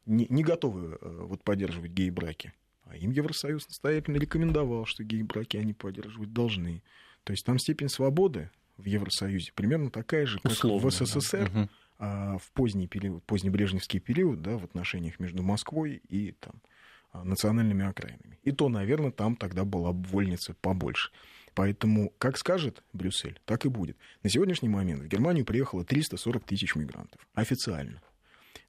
[0.06, 2.52] не, не готовы э, вот, поддерживать гей-браки.
[2.90, 6.82] А им Евросоюз настоятельно рекомендовал, что гей-браки они поддерживать должны.
[7.22, 11.06] То есть там степень свободы в Евросоюзе примерно такая же, как Условно, в да.
[11.06, 11.70] СССР Мгм.
[11.98, 16.54] а, в поздний период, позднебрежневский период, да, в отношениях между Москвой и там,
[17.12, 18.38] а, национальными окраинами.
[18.42, 21.12] И то, наверное, там тогда была бы вольница побольше.
[21.54, 23.96] Поэтому, как скажет Брюссель, так и будет.
[24.22, 27.20] На сегодняшний момент в Германию приехало 340 тысяч мигрантов.
[27.34, 28.00] Официально.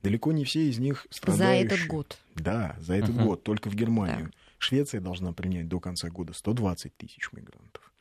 [0.03, 1.65] Далеко не все из них За страдающие.
[1.67, 2.17] этот год.
[2.35, 3.25] Да, за этот Мгм.
[3.25, 4.31] год, только в Германию.
[4.57, 7.91] Швеция должна принять до конца года 120 тысяч мигрантов.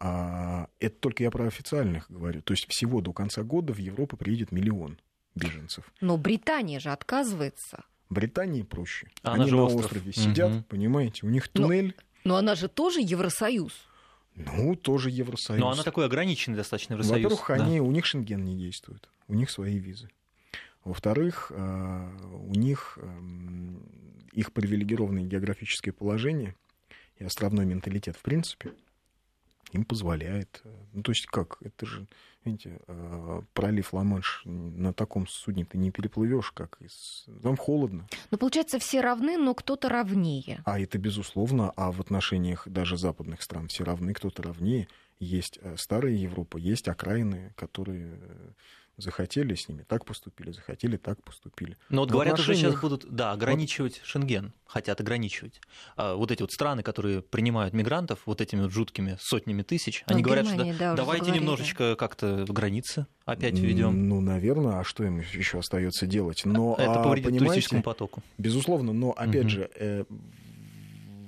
[0.00, 2.40] А, это только я про официальных говорю.
[2.42, 4.98] То есть всего до конца года в Европу приедет миллион
[5.34, 5.84] беженцев.
[6.00, 7.84] Но Британия же отказывается.
[8.10, 9.08] Британии проще.
[9.22, 9.84] А она Они же на остров.
[9.86, 10.62] острове сидят, Мгм.
[10.64, 13.72] понимаете, у них Но- туннель, Но она же тоже Евросоюз.
[14.34, 15.60] ну, тоже Евросоюз.
[15.60, 17.22] Но она такой ограниченный достаточно Евросоюз.
[17.32, 17.64] Во-первых, да.
[17.66, 20.08] они, у них Шенген не действует, у них свои визы.
[20.84, 22.10] Во-вторых, а,
[22.48, 23.82] у них ам,
[24.32, 26.54] их привилегированное географическое положение
[27.18, 28.72] и островной менталитет, в принципе,
[29.72, 30.62] им позволяет.
[30.64, 31.58] э, Ну, то есть как?
[31.60, 32.06] Это же,
[32.44, 37.26] видите, а, пролив Ла-Манш на таком судне ты не переплывешь, как из...
[37.42, 38.06] Там холодно.
[38.30, 40.62] Но получается, все равны, но кто-то равнее.
[40.64, 44.88] А это безусловно, а в отношениях даже западных стран все равны, кто-то равнее.
[45.20, 48.50] Есть э, старая Европа, есть окраины, которые э,
[48.98, 51.76] захотели с ними, так поступили, захотели, так поступили.
[51.88, 55.60] Но вот В говорят, уже сейчас отношениях- будут, да, ограничивать Шенген, хотят ограничивать.
[55.96, 60.14] А вот эти вот страны, которые принимают мигрантов вот этими вот жуткими сотнями тысяч, Ну,
[60.14, 61.38] они говорят, что да, давайте заговорили.
[61.38, 64.08] немножечко как-то границы опять введем.
[64.08, 66.42] Ну, наверное, а что им еще остается делать?
[66.44, 68.22] Но, Это а, повредит понимаете, туристическому потоку.
[68.36, 69.48] Безусловно, но опять Мгм.
[69.50, 70.04] же, э,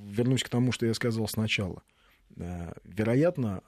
[0.08, 1.82] вернусь к тому, что я сказал сначала.
[2.36, 3.62] Э, вероятно,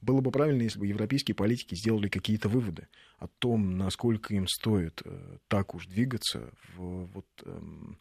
[0.00, 5.02] было бы правильно, если бы европейские политики сделали какие-то выводы о том, насколько им стоит
[5.04, 7.98] э, так уж двигаться, в, вот, эм,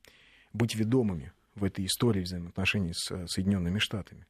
[0.54, 4.28] быть ведомыми в этой истории взаимоотношений с э, Соединенными Штатами.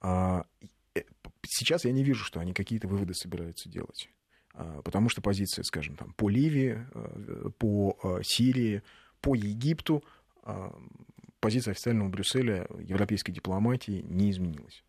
[0.00, 0.44] А,
[0.94, 1.02] э,
[1.46, 4.08] сейчас я не вижу, что они какие-то выводы собираются делать.
[4.52, 6.86] А, Потому что позиция, скажем, там, по Ливии,
[7.58, 8.82] по Сирии,
[9.20, 10.04] по Египту,
[10.42, 10.76] а,
[11.40, 14.82] позиция официального Брюсселя, европейской дипломатии не изменилась.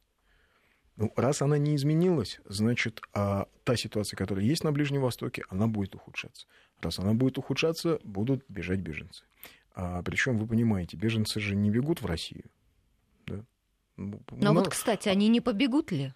[0.98, 5.68] Ну, раз она не изменилась, значит, а та ситуация, которая есть на Ближнем Востоке, она
[5.68, 6.48] будет ухудшаться.
[6.82, 9.24] Раз она будет ухудшаться, будут бежать беженцы.
[9.76, 12.46] А, причем, вы понимаете, беженцы же не бегут в Россию.
[13.28, 13.46] Да?
[13.96, 16.16] Ну, Но вот, кстати, они не побегут ли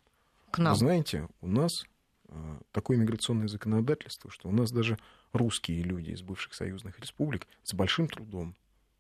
[0.50, 0.74] к нам?
[0.74, 1.86] вы знаете, у нас
[2.30, 4.98] а, такое миграционное законодательство, что у нас даже
[5.32, 8.56] русские люди из бывших союзных республик с большим трудом,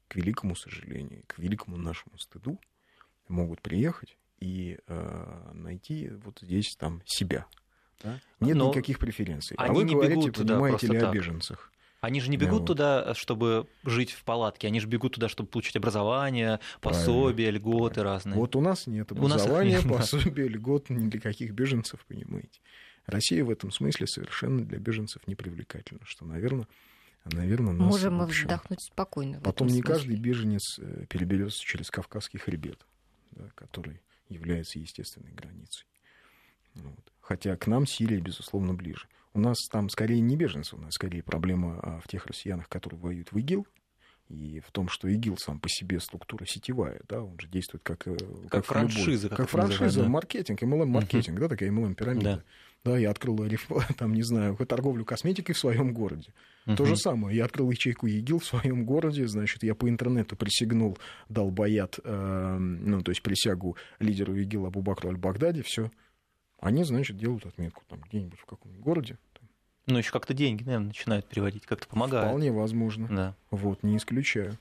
[0.07, 2.59] к великому сожалению, к великому нашему стыду,
[3.27, 7.45] могут приехать и а, найти вот здесь там себя.
[8.03, 8.19] да.
[8.41, 9.55] Нет Но никаких преференций.
[9.57, 11.13] А они вы не говорите, бегут, да, понимаете просто ли, о так.
[11.13, 11.71] беженцах.
[12.01, 12.65] Они же не Да, бегут вот.
[12.65, 18.35] туда, чтобы жить в палатке, они же бегут туда, чтобы получить образование, пособия, льготы разные.
[18.35, 19.97] Вот у нас нет У нас образования, нет, да.
[19.97, 22.59] пособия, льгот ни для каких беженцев, понимаете.
[23.05, 26.67] Россия в этом смысле совершенно для беженцев не привлекательна, что, наверное,
[27.25, 29.39] наверное, нас, Можем мы вздохнуть спокойно.
[29.41, 29.93] Потом не смысле.
[29.93, 32.83] каждый беженец э, переберется через Кавказский хребет,
[33.31, 34.01] да, который
[34.31, 35.85] является естественной границей.
[36.73, 37.11] Вот.
[37.19, 39.07] Хотя к нам Сирия, безусловно, ближе.
[39.33, 42.99] У нас там скорее не беженцы, у нас скорее проблема а, в тех россиянах, которые
[42.99, 43.65] воюют в ИГИЛ,
[44.31, 48.07] и в том, что ИГИЛ сам по себе структура сетевая, да, он же действует как,
[48.07, 48.15] э,
[48.49, 50.09] как, любой- франшиза, как как франшиза, да.
[50.09, 52.43] маркетинг, MLM-маркетинг, да, такая MLM-пирамида.
[52.83, 52.97] Да.
[52.97, 56.33] я открыл реф- там, не знаю, торговлю косметикой в своем городе.
[56.77, 57.35] То же самое.
[57.35, 62.57] Я открыл ячейку ИГИЛ в своем городе, значит, я по интернету присягнул, дал баят, э,
[62.57, 65.91] ну, то есть присягу лидеру ИГИЛ Абу-Бакру Аль-Багдади, все.
[66.59, 69.17] Они, значит, делают отметку там где-нибудь в каком-нибудь городе.
[69.87, 72.27] Ну, еще как-то деньги, наверное, начинают переводить, как-то помогают.
[72.27, 73.07] Вполне возможно.
[73.09, 73.35] Да.
[73.49, 74.57] Вот, не исключаю.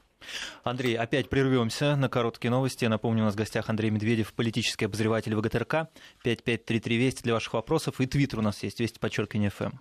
[0.65, 2.85] Андрей, опять прервемся на короткие новости.
[2.85, 5.89] Я напомню, у нас в гостях Андрей Медведев, политический обозреватель ВГТРК.
[6.23, 8.01] 5533 Вести для ваших вопросов.
[8.01, 9.73] И твиттер у нас есть, Вести подчеркивание ФМ.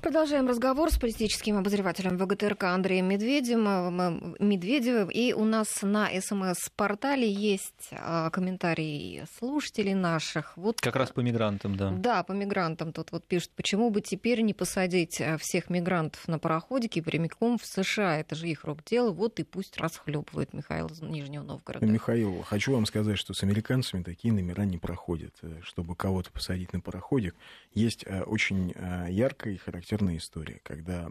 [0.00, 4.36] Продолжаем разговор с политическим обозревателем ВГТРК Андреем Медведевым.
[4.38, 5.10] Медведевым.
[5.10, 10.56] И у нас на СМС-портале есть а, комментарии слушателей наших.
[10.56, 11.90] Вот, как раз по мигрантам, да.
[11.90, 12.92] Да, по мигрантам.
[12.92, 18.18] Тут вот пишут, почему бы теперь не посадить всех мигрантов на пароходике прямиком в США?
[18.18, 19.10] Это же их рук дело.
[19.10, 21.84] Вот и пусть расхлебывает Михаил из Нижнего Новгорода.
[21.84, 25.34] Михаил, хочу вам сказать, что с американцами такие номера не проходят.
[25.42, 27.34] Э, чтобы кого-то посадить на пароходик,
[27.74, 31.08] есть э, очень э, яркая и характерная характерная история, когда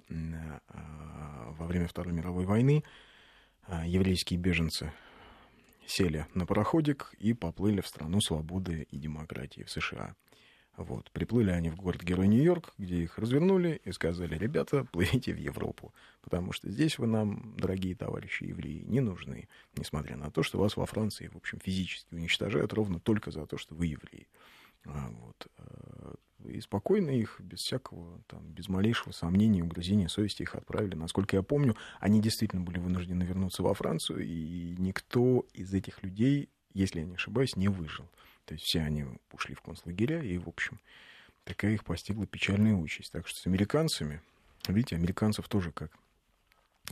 [0.70, 2.84] а, во время Второй мировой войны
[3.64, 4.94] а, еврейские беженцы
[5.88, 10.16] сели на пароходик и поплыли в страну свободы и демократии в США.
[10.76, 11.10] Вот.
[11.10, 16.52] Приплыли они в город-герой Нью-Йорк, где их развернули и сказали, ребята, плывите в Европу, потому
[16.52, 20.86] что здесь вы нам, дорогие товарищи евреи, не нужны, несмотря на то, что вас во
[20.86, 24.28] Франции, в общем, физически уничтожают ровно только за то, что вы евреи.
[24.86, 25.48] А, вот.
[26.48, 30.95] И спокойно их, без всякого, там, без малейшего сомнения, угрызения совести их отправили.
[30.95, 36.50] Насколько я помню, они действительно были вынуждены вернуться во Францию, и никто из этих людей,
[36.74, 38.08] если я не ошибаюсь, не выжил.
[38.45, 40.80] То есть все они ушли в концлагеря, и, в общем,
[41.43, 43.12] такая их постигла печальная участь.
[43.12, 44.22] Так что с американцами,
[44.68, 45.91] видите, американцев тоже как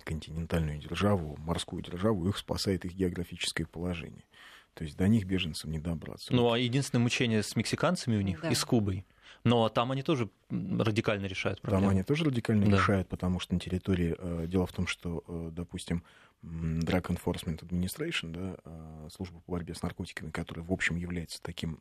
[0.03, 4.26] континентальную державу, морскую державу, их спасает их географическое положение.
[4.74, 6.34] То есть до них беженцам не добраться.
[6.34, 8.49] Ну, а единственное мучение с мексиканцами у них да.
[8.49, 9.06] и с Кубой.
[9.44, 11.84] Но там они тоже радикально решают проблему.
[11.84, 12.78] Там они тоже радикально да.
[12.78, 14.16] решают, потому что на территории...
[14.18, 16.04] Э, дело в том, что, э, допустим,
[16.44, 21.80] Drug Enforcement Administration, да, э, служба по борьбе с наркотиками, которая, в общем, является таким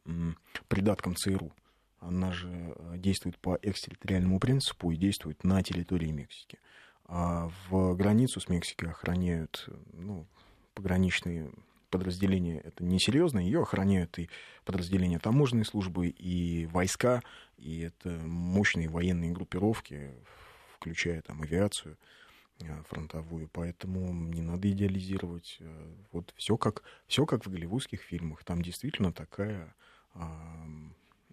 [0.69, 1.53] придатком ЦРУ,
[2.01, 6.59] она же действует по экстерриториальному принципу и действует на территории Мексики.
[7.07, 10.27] А в границу с Мексикой охраняют ну,
[10.75, 11.51] пограничные
[11.95, 14.29] подразделение это несерьезно, ее охраняют и
[14.65, 17.23] подразделения таможенной службы, и войска,
[17.57, 20.11] и это мощные военные группировки,
[20.75, 21.97] включая там авиацию
[22.59, 25.59] э, фронтовую, поэтому не надо идеализировать.
[25.61, 28.43] Э, вот все как, все как в голливудских фильмах.
[28.43, 29.73] Там действительно такая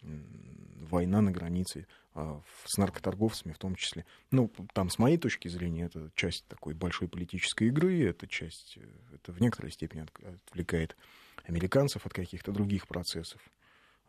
[0.01, 4.05] война на границе а, с наркоторговцами в том числе.
[4.31, 8.81] Ну, там, с моей точки зрения, это часть такой большой политической игры, это часть, э,
[9.15, 10.05] это в некоторой степени
[10.47, 10.97] отвлекает
[11.45, 13.41] американцев от каких-то других процессов.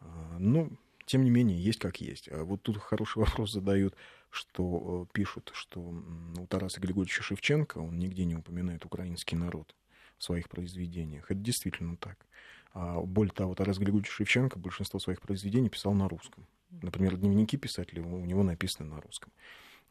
[0.01, 0.71] А, ну,
[1.07, 2.29] тем не менее, есть как есть.
[2.31, 3.95] А вот тут хороший вопрос задают,
[4.31, 9.75] что э, пишут, что у Тараса Григорьевича Шевченко, он нигде не упоминает украинский народ
[10.19, 11.31] в своих произведениях.
[11.31, 12.27] Это действительно так.
[12.75, 16.47] А более того, Тарас Григорьевич Шевченко большинство своих произведений писал на русском.
[16.71, 19.33] Например, дневники писателя у него написаны на русском.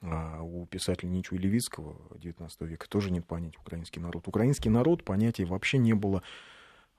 [0.02, 4.28] А у писателя Ничу Левицкого XIX века тоже нет понятия украинский народ.
[4.28, 6.24] Украинский народ понятия вообще не было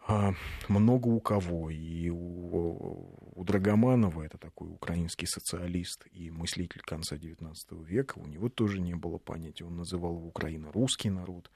[0.07, 0.35] а,
[0.69, 1.71] много у кого.
[1.71, 7.55] И у, у Драгоманова, это такой украинский социалист и мыслитель конца XIX
[7.85, 9.65] века, у него тоже не было понятия.
[9.65, 11.51] Он называл его Украина русский народ,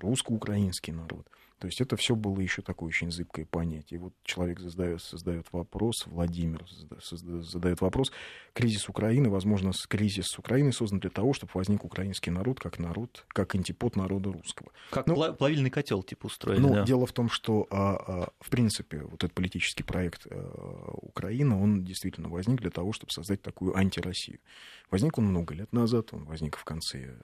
[0.00, 1.26] русско-украинский народ.
[1.62, 4.00] То есть это все было еще такое очень зыбкое понятие.
[4.00, 6.66] И вот человек задает, создает вопрос, Владимир
[7.00, 8.10] задает вопрос,
[8.52, 13.54] кризис Украины, возможно, кризис Украины создан для того, чтобы возник украинский народ как народ, как
[13.54, 14.72] антипод народа русского.
[14.90, 16.60] Как ну, плавильный котел типа устроили.
[16.60, 16.82] Ну, да.
[16.82, 21.84] дело в том, что, а, а, в принципе, вот этот политический проект а, Украины, он
[21.84, 24.40] действительно возник для того, чтобы создать такую антироссию.
[24.90, 27.20] Возник он много лет назад, он возник в конце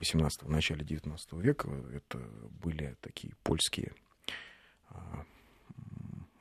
[0.00, 2.18] 18 начале 19 века это
[2.62, 3.92] были такие польские,
[4.88, 5.24] а,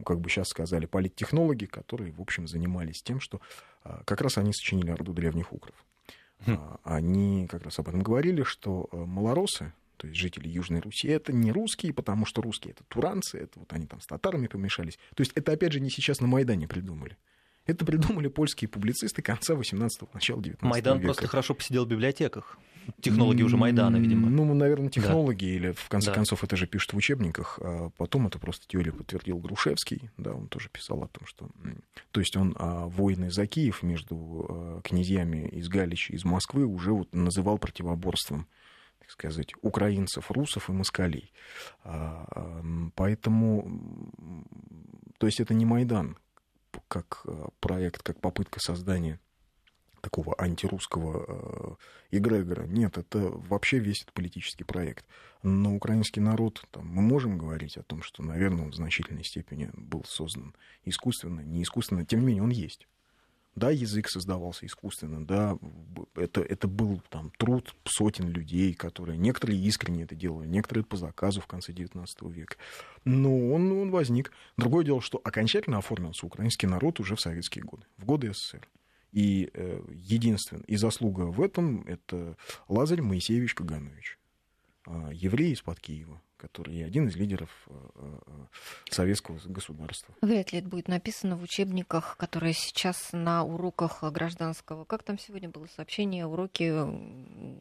[0.06, 3.42] как бы сейчас сказали, политтехнологи, которые, в общем, занимались тем, что
[3.84, 5.76] а, как раз они сочинили Орду древних укров.
[6.46, 6.56] Хм.
[6.58, 11.34] А, они как раз об этом говорили, что малоросы, то есть жители Южной Руси, это
[11.34, 14.98] не русские, потому что русские это туранцы, это вот они там с татарами помешались.
[15.16, 17.18] То есть это, опять же, не сейчас на Майдане придумали.
[17.66, 21.08] Это придумали польские публицисты конца 18-го, начала 19 Майдан века.
[21.08, 22.58] просто хорошо посидел в библиотеках.
[23.02, 24.30] Технологи уже Майдана, видимо.
[24.30, 25.56] Ну, наверное, технологии, да.
[25.56, 26.16] или в конце да.
[26.16, 27.60] концов это же пишут в учебниках.
[27.62, 31.50] А потом это просто теорию подтвердил Грушевский, да, он тоже писал о том, что...
[32.12, 36.92] То есть он а, войны за Киев между а, князьями из Галичи, из Москвы уже
[36.94, 38.48] вот называл противоборством
[39.00, 41.34] так сказать, украинцев, русов и москалей.
[41.84, 42.62] А,
[42.94, 43.82] поэтому,
[45.18, 46.16] то есть это не Майдан,
[46.88, 49.20] как э, проект, как попытка создания
[50.02, 51.78] такого антирусского
[52.12, 52.64] э, эгрегора.
[52.64, 55.06] Нет, это вообще весь этот политический проект.
[55.44, 59.70] Но украинский народ, там, мы можем говорить о том, что, наверное, он в значительной степени
[59.74, 62.88] был создан искусственно, не искусственно, тем не менее он есть.
[63.56, 65.58] Да, язык создавался искусственно, да,
[66.16, 71.42] это, это был там труд сотен людей, которые, некоторые искренне это делали, некоторые по заказу
[71.42, 72.56] в конце XIX века.
[73.04, 74.32] Но он, он возник.
[74.56, 78.66] Другое дело, что окончательно оформился украинский народ уже в советские годы, в годы СССР.
[79.12, 82.38] И э, единственное, и заслуга в этом это
[82.68, 84.20] Лазарь Моисеевич Каганович,
[84.86, 88.20] э, еврей из-под Киева, который один из лидеров э, э,
[88.92, 90.14] советского государства.
[90.22, 94.86] Вряд ли это будет написано в учебниках, которые сейчас на уроках гражданского.
[94.86, 96.28] Как там сегодня было сообщение?
[96.28, 96.72] Уроки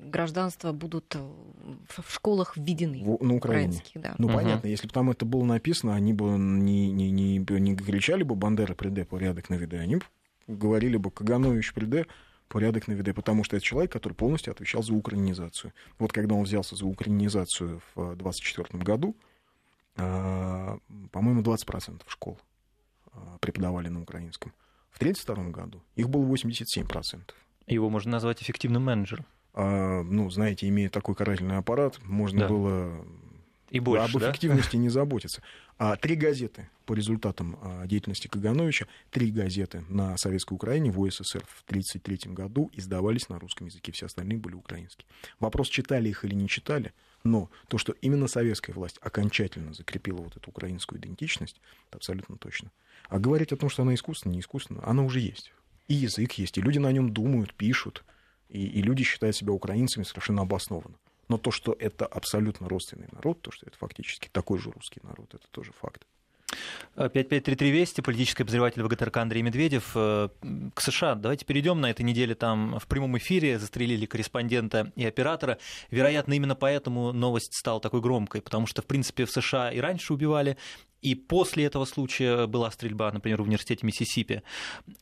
[0.06, 3.02] гражданства будут в школах введены.
[3.02, 3.82] В, на Украине.
[3.94, 4.14] Да.
[4.18, 4.36] Ну, угу.
[4.36, 8.34] понятно, если бы там это было написано, они бы не, не, не, не кричали бы
[8.34, 10.04] «Бандера, приде, порядок наведай», они бы
[10.48, 12.06] говорили бы «Каганович, приде,
[12.48, 15.72] порядок наведай», потому что это человек, который полностью отвечал за украинизацию.
[15.98, 19.16] Вот когда он взялся за украинизацию в 24 году,
[19.96, 20.78] а,
[21.12, 22.38] по-моему, 20% школ
[23.12, 24.52] а, преподавали на украинском.
[24.90, 27.32] В 1932 году их было 87%.
[27.66, 29.26] Его можно назвать эффективным менеджером.
[29.54, 32.48] А, ну, знаете, имея такой карательный аппарат, можно да.
[32.48, 33.04] было
[33.70, 34.78] и больше, об эффективности да?
[34.78, 35.42] не заботиться.
[35.78, 41.44] А три газеты по результатам а, деятельности Кагановича, три газеты на Советской Украине в УССР
[41.46, 45.06] в 1933 году издавались на русском языке, все остальные были украинские.
[45.38, 50.36] Вопрос, читали их или не читали, но то, что именно советская власть окончательно закрепила вот
[50.36, 52.72] эту украинскую идентичность, это абсолютно точно.
[53.08, 55.52] А говорить о том, что она искусственная, не искусственная, она уже есть.
[55.86, 58.04] И язык есть, и люди на нем думают, пишут,
[58.48, 60.96] и, и люди считают себя украинцами совершенно обоснованно.
[61.28, 65.34] Но то, что это абсолютно родственный народ, то, что это фактически такой же русский народ,
[65.34, 66.06] это тоже факт.
[66.96, 69.92] 5533 Вести, политический обозреватель ВГТРК Андрей Медведев.
[69.94, 70.28] Э,
[70.74, 71.80] к США давайте перейдем.
[71.80, 75.58] На этой неделе там в прямом эфире застрелили корреспондента и оператора.
[75.90, 80.12] Вероятно, именно поэтому новость стала такой громкой, потому что, в принципе, в США и раньше
[80.12, 80.56] убивали,
[81.00, 84.42] и после этого случая была стрельба, например, в университете Миссисипи.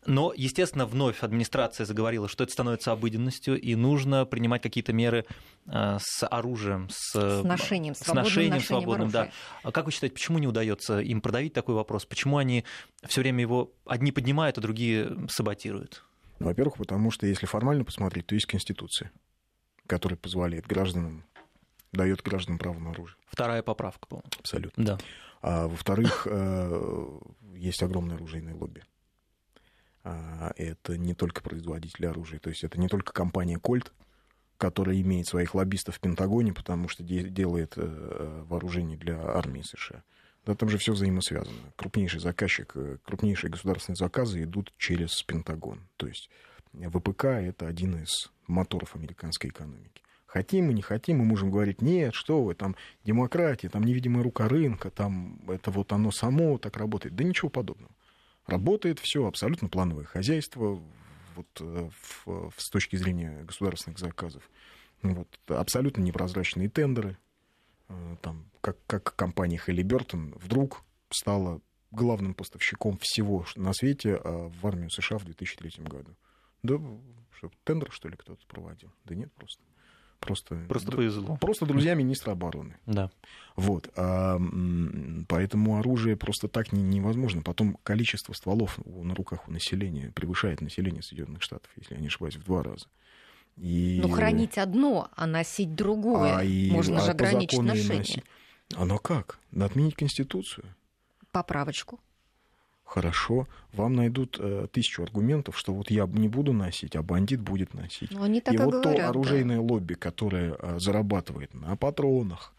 [0.04, 5.24] Но, естественно, вновь администрация заговорила, что это становится обыденностью, и нужно принимать какие-то меры
[5.66, 9.10] э, с оружием, с, с ношением, с ношением, ношением свободным.
[9.10, 9.30] Да.
[9.62, 12.04] Как вы считаете, почему не удается им продавить такой вопрос?
[12.04, 12.64] Почему они
[13.04, 16.04] все время его одни поднимают, а другие саботируют?
[16.38, 19.10] Во-первых, потому что если формально посмотреть, то есть Конституция,
[19.86, 21.24] которая позволяет гражданам,
[21.92, 23.16] дает гражданам право на оружие.
[23.26, 24.30] Вторая поправка, по-моему.
[24.38, 24.84] Абсолютно.
[24.84, 24.98] Да.
[25.42, 27.18] А, во-вторых, э,
[27.54, 28.82] есть огромное оружейное лобби.
[30.04, 33.92] А, это не только производители оружия, то есть это не только компания Кольт,
[34.58, 40.02] которая имеет своих лоббистов в Пентагоне, потому что делает э, вооружение для армии США.
[40.46, 41.72] Да, там же все взаимосвязано.
[41.74, 45.88] Крупнейший заказчик, э, крупнейшие государственные заказы идут через Пентагон.
[45.96, 46.30] То есть
[46.72, 50.02] ВПК это один из моторов американской экономики.
[50.36, 54.48] Хотим мы, не хотим, мы можем говорить, нет, что вы, там демократия, там невидимая рука
[54.48, 57.16] рынка, там это вот оно само так работает.
[57.16, 57.90] Да ничего подобного.
[58.46, 60.78] Работает все абсолютно плановое хозяйство
[61.36, 64.42] вот, э, в, в, с точки зрения государственных заказов.
[65.00, 67.16] Вот, абсолютно непрозрачные тендеры.
[67.88, 71.62] Э, там, как, как компания Halliburton вдруг стала
[71.92, 76.14] главным поставщиком всего на свете а в армию США в 2003 году.
[76.62, 76.78] Да,
[77.38, 78.92] что, тендер, что ли, кто-то проводил?
[79.06, 79.62] Да нет, просто.
[80.26, 81.36] Просто, просто повезло.
[81.36, 82.76] Просто друзья министра обороны.
[82.86, 83.10] Да.
[83.56, 83.90] Вот.
[83.96, 84.38] А,
[85.28, 87.42] поэтому оружие просто так не, невозможно.
[87.42, 92.36] Потом количество стволов на руках у населения превышает население Соединенных Штатов, если я не ошибаюсь,
[92.36, 92.86] в два раза.
[93.56, 94.00] И...
[94.02, 96.36] Ну, хранить одно, а носить другое.
[96.36, 96.70] А и...
[96.70, 97.98] Можно а же ограничить ношение.
[97.98, 98.24] Носить...
[98.74, 99.38] Оно как?
[99.50, 100.74] Надо отменить Конституцию.
[101.30, 102.00] Поправочку
[102.86, 107.74] хорошо, вам найдут э, тысячу аргументов, что вот я не буду носить, а бандит будет
[107.74, 108.10] носить.
[108.12, 109.62] Ну, они так и, и вот говорят, то оружейное да.
[109.62, 112.54] лобби, которое э, зарабатывает на патронах,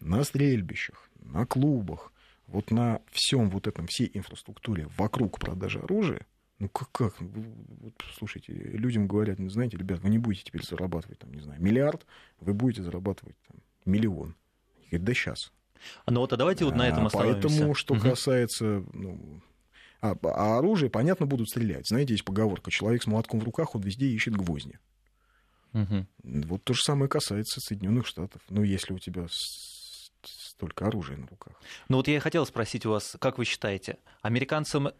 [0.00, 2.12] на стрельбищах, на клубах,
[2.46, 6.26] вот на всем вот этом, всей инфраструктуре вокруг продажи оружия,
[6.58, 7.20] ну как, как?
[7.20, 11.60] Вот, слушайте, людям говорят, ну, знаете, ребят, вы не будете теперь зарабатывать, там, не знаю,
[11.60, 12.06] миллиард,
[12.40, 14.34] вы будете зарабатывать там, миллион.
[14.78, 15.52] Они говорят, да сейчас.
[16.06, 17.48] Ну вот, а давайте вот на этом а, остановимся.
[17.48, 18.02] Поэтому, что угу.
[18.02, 19.42] касается ну,
[20.12, 21.86] а, а оружие, понятно, будут стрелять.
[21.88, 24.78] Знаете, есть поговорка, человек с молотком в руках, он везде ищет гвозди.
[25.72, 26.06] Угу.
[26.46, 28.40] Вот то же самое касается Соединенных Штатов.
[28.48, 29.26] Ну, если у тебя
[30.22, 31.54] столько оружия на руках.
[31.88, 34.90] Ну вот я и хотел спросить у вас, как вы считаете, американцам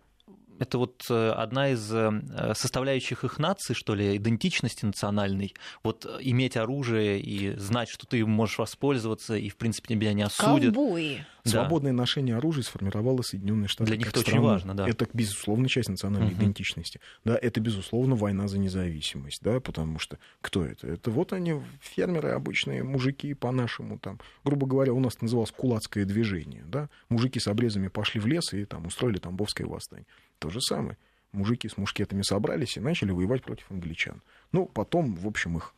[0.58, 5.54] это вот э, одна из э, составляющих их нации, что ли, идентичности национальной.
[5.82, 10.22] Вот э, иметь оружие и знать, что ты можешь воспользоваться, и, в принципе, тебя не
[10.22, 10.74] осудят.
[10.74, 11.24] Ковбои.
[11.44, 11.50] Да.
[11.50, 13.90] Свободное ношение оружия сформировало Соединенные Штаты.
[13.90, 14.88] Для них это очень важно, да.
[14.88, 16.38] Это, безусловно, часть национальной угу.
[16.38, 17.00] идентичности.
[17.24, 20.88] Да, это, безусловно, война за независимость, да, потому что кто это?
[20.88, 26.64] Это вот они, фермеры обычные, мужики по-нашему, там, грубо говоря, у нас называлось кулацкое движение,
[26.66, 30.06] да, мужики с обрезами пошли в лес и там устроили Тамбовское восстание.
[30.38, 30.96] То же самое.
[31.32, 34.22] Мужики с мушкетами собрались и начали воевать против англичан.
[34.52, 35.74] Ну, потом, в общем, их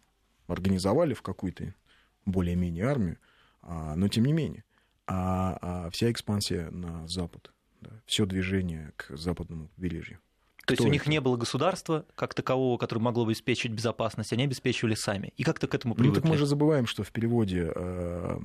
[0.47, 1.75] организовали в какую-то
[2.27, 3.19] более-менее армию,
[3.63, 4.65] а, но тем не менее.
[5.07, 7.51] А, а вся экспансия на запад,
[7.81, 10.19] да, все движение к западному побережью,
[10.67, 11.11] То есть у них это?
[11.11, 15.33] не было государства как такового, которое могло бы обеспечить безопасность, они обеспечивали сами.
[15.39, 16.21] И как-то к этому Ну, привыкли.
[16.21, 18.39] так мы же забываем, что в переводе, э,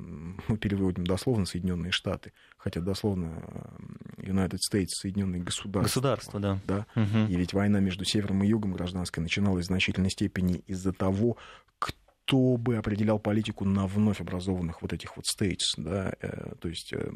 [0.48, 5.82] мы переводим дословно Соединенные Штаты, хотя дословно э, United States, Соединенные государства.
[6.02, 6.60] Государство, да.
[6.66, 6.86] Да.
[6.96, 7.28] Мгм.
[7.28, 11.38] И ведь война между Севером и Югом гражданская начиналась в значительной степени из-за того,
[11.80, 16.94] кто бы определял политику на вновь образованных вот этих вот states, да, э, то есть
[16.94, 17.12] э,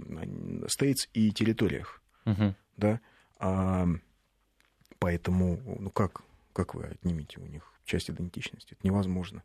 [0.66, 2.56] states и территориях, Мгм.
[2.76, 3.00] да.
[3.40, 3.88] А,
[5.00, 8.74] поэтому, ну как, как вы отнимете у них часть идентичности?
[8.74, 9.44] Это невозможно.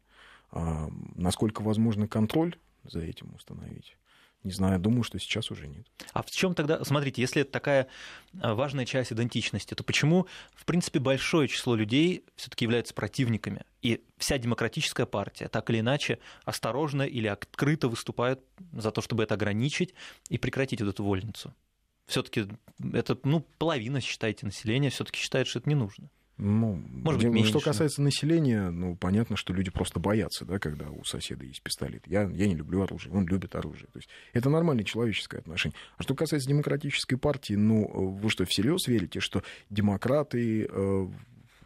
[0.50, 3.96] А, насколько возможно контроль за этим установить?
[4.44, 5.86] Не знаю, думаю, что сейчас уже нет.
[6.12, 7.86] А в чем тогда, смотрите, если это такая
[8.40, 13.64] а, важная часть идентичности, то почему, в принципе, большое число людей все-таки являются противниками?
[13.82, 18.40] И вся демократическая партия так или иначе осторожно или открыто выступает
[18.72, 19.94] за то, чтобы это ограничить
[20.28, 21.54] и прекратить вот эту вольницу.
[22.06, 22.48] Все-таки
[22.92, 26.10] это, ну, половина, считайте, населения все-таки считает, что это не нужно.
[26.44, 27.50] Ну, Может быть, меньше.
[27.50, 32.02] что касается населения, ну, понятно, что люди просто боятся, да, когда у соседа есть пистолет.
[32.06, 33.86] Я, я не люблю оружие, он любит оружие.
[33.92, 35.76] То есть это нормальное человеческое отношение.
[35.98, 37.86] А что касается демократической партии, ну,
[38.20, 41.08] вы что, всерьез верите, что демократы э,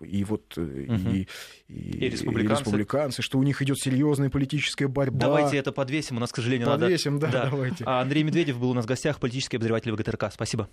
[0.04, 1.08] и вот Мгм.
[1.10, 1.26] и,
[1.68, 2.62] и- И республиканцы.
[2.64, 5.18] республиканцы, что у них идет серьезная политическая борьба.
[5.20, 7.32] Давайте это подвесим, у нас, к сожалению, Подвесим, надо...
[7.32, 7.82] да, давайте.
[7.86, 10.30] А Андрей Медведев был у нас в гостях, политический обозреватель ВГТРК.
[10.32, 10.68] Спасибо.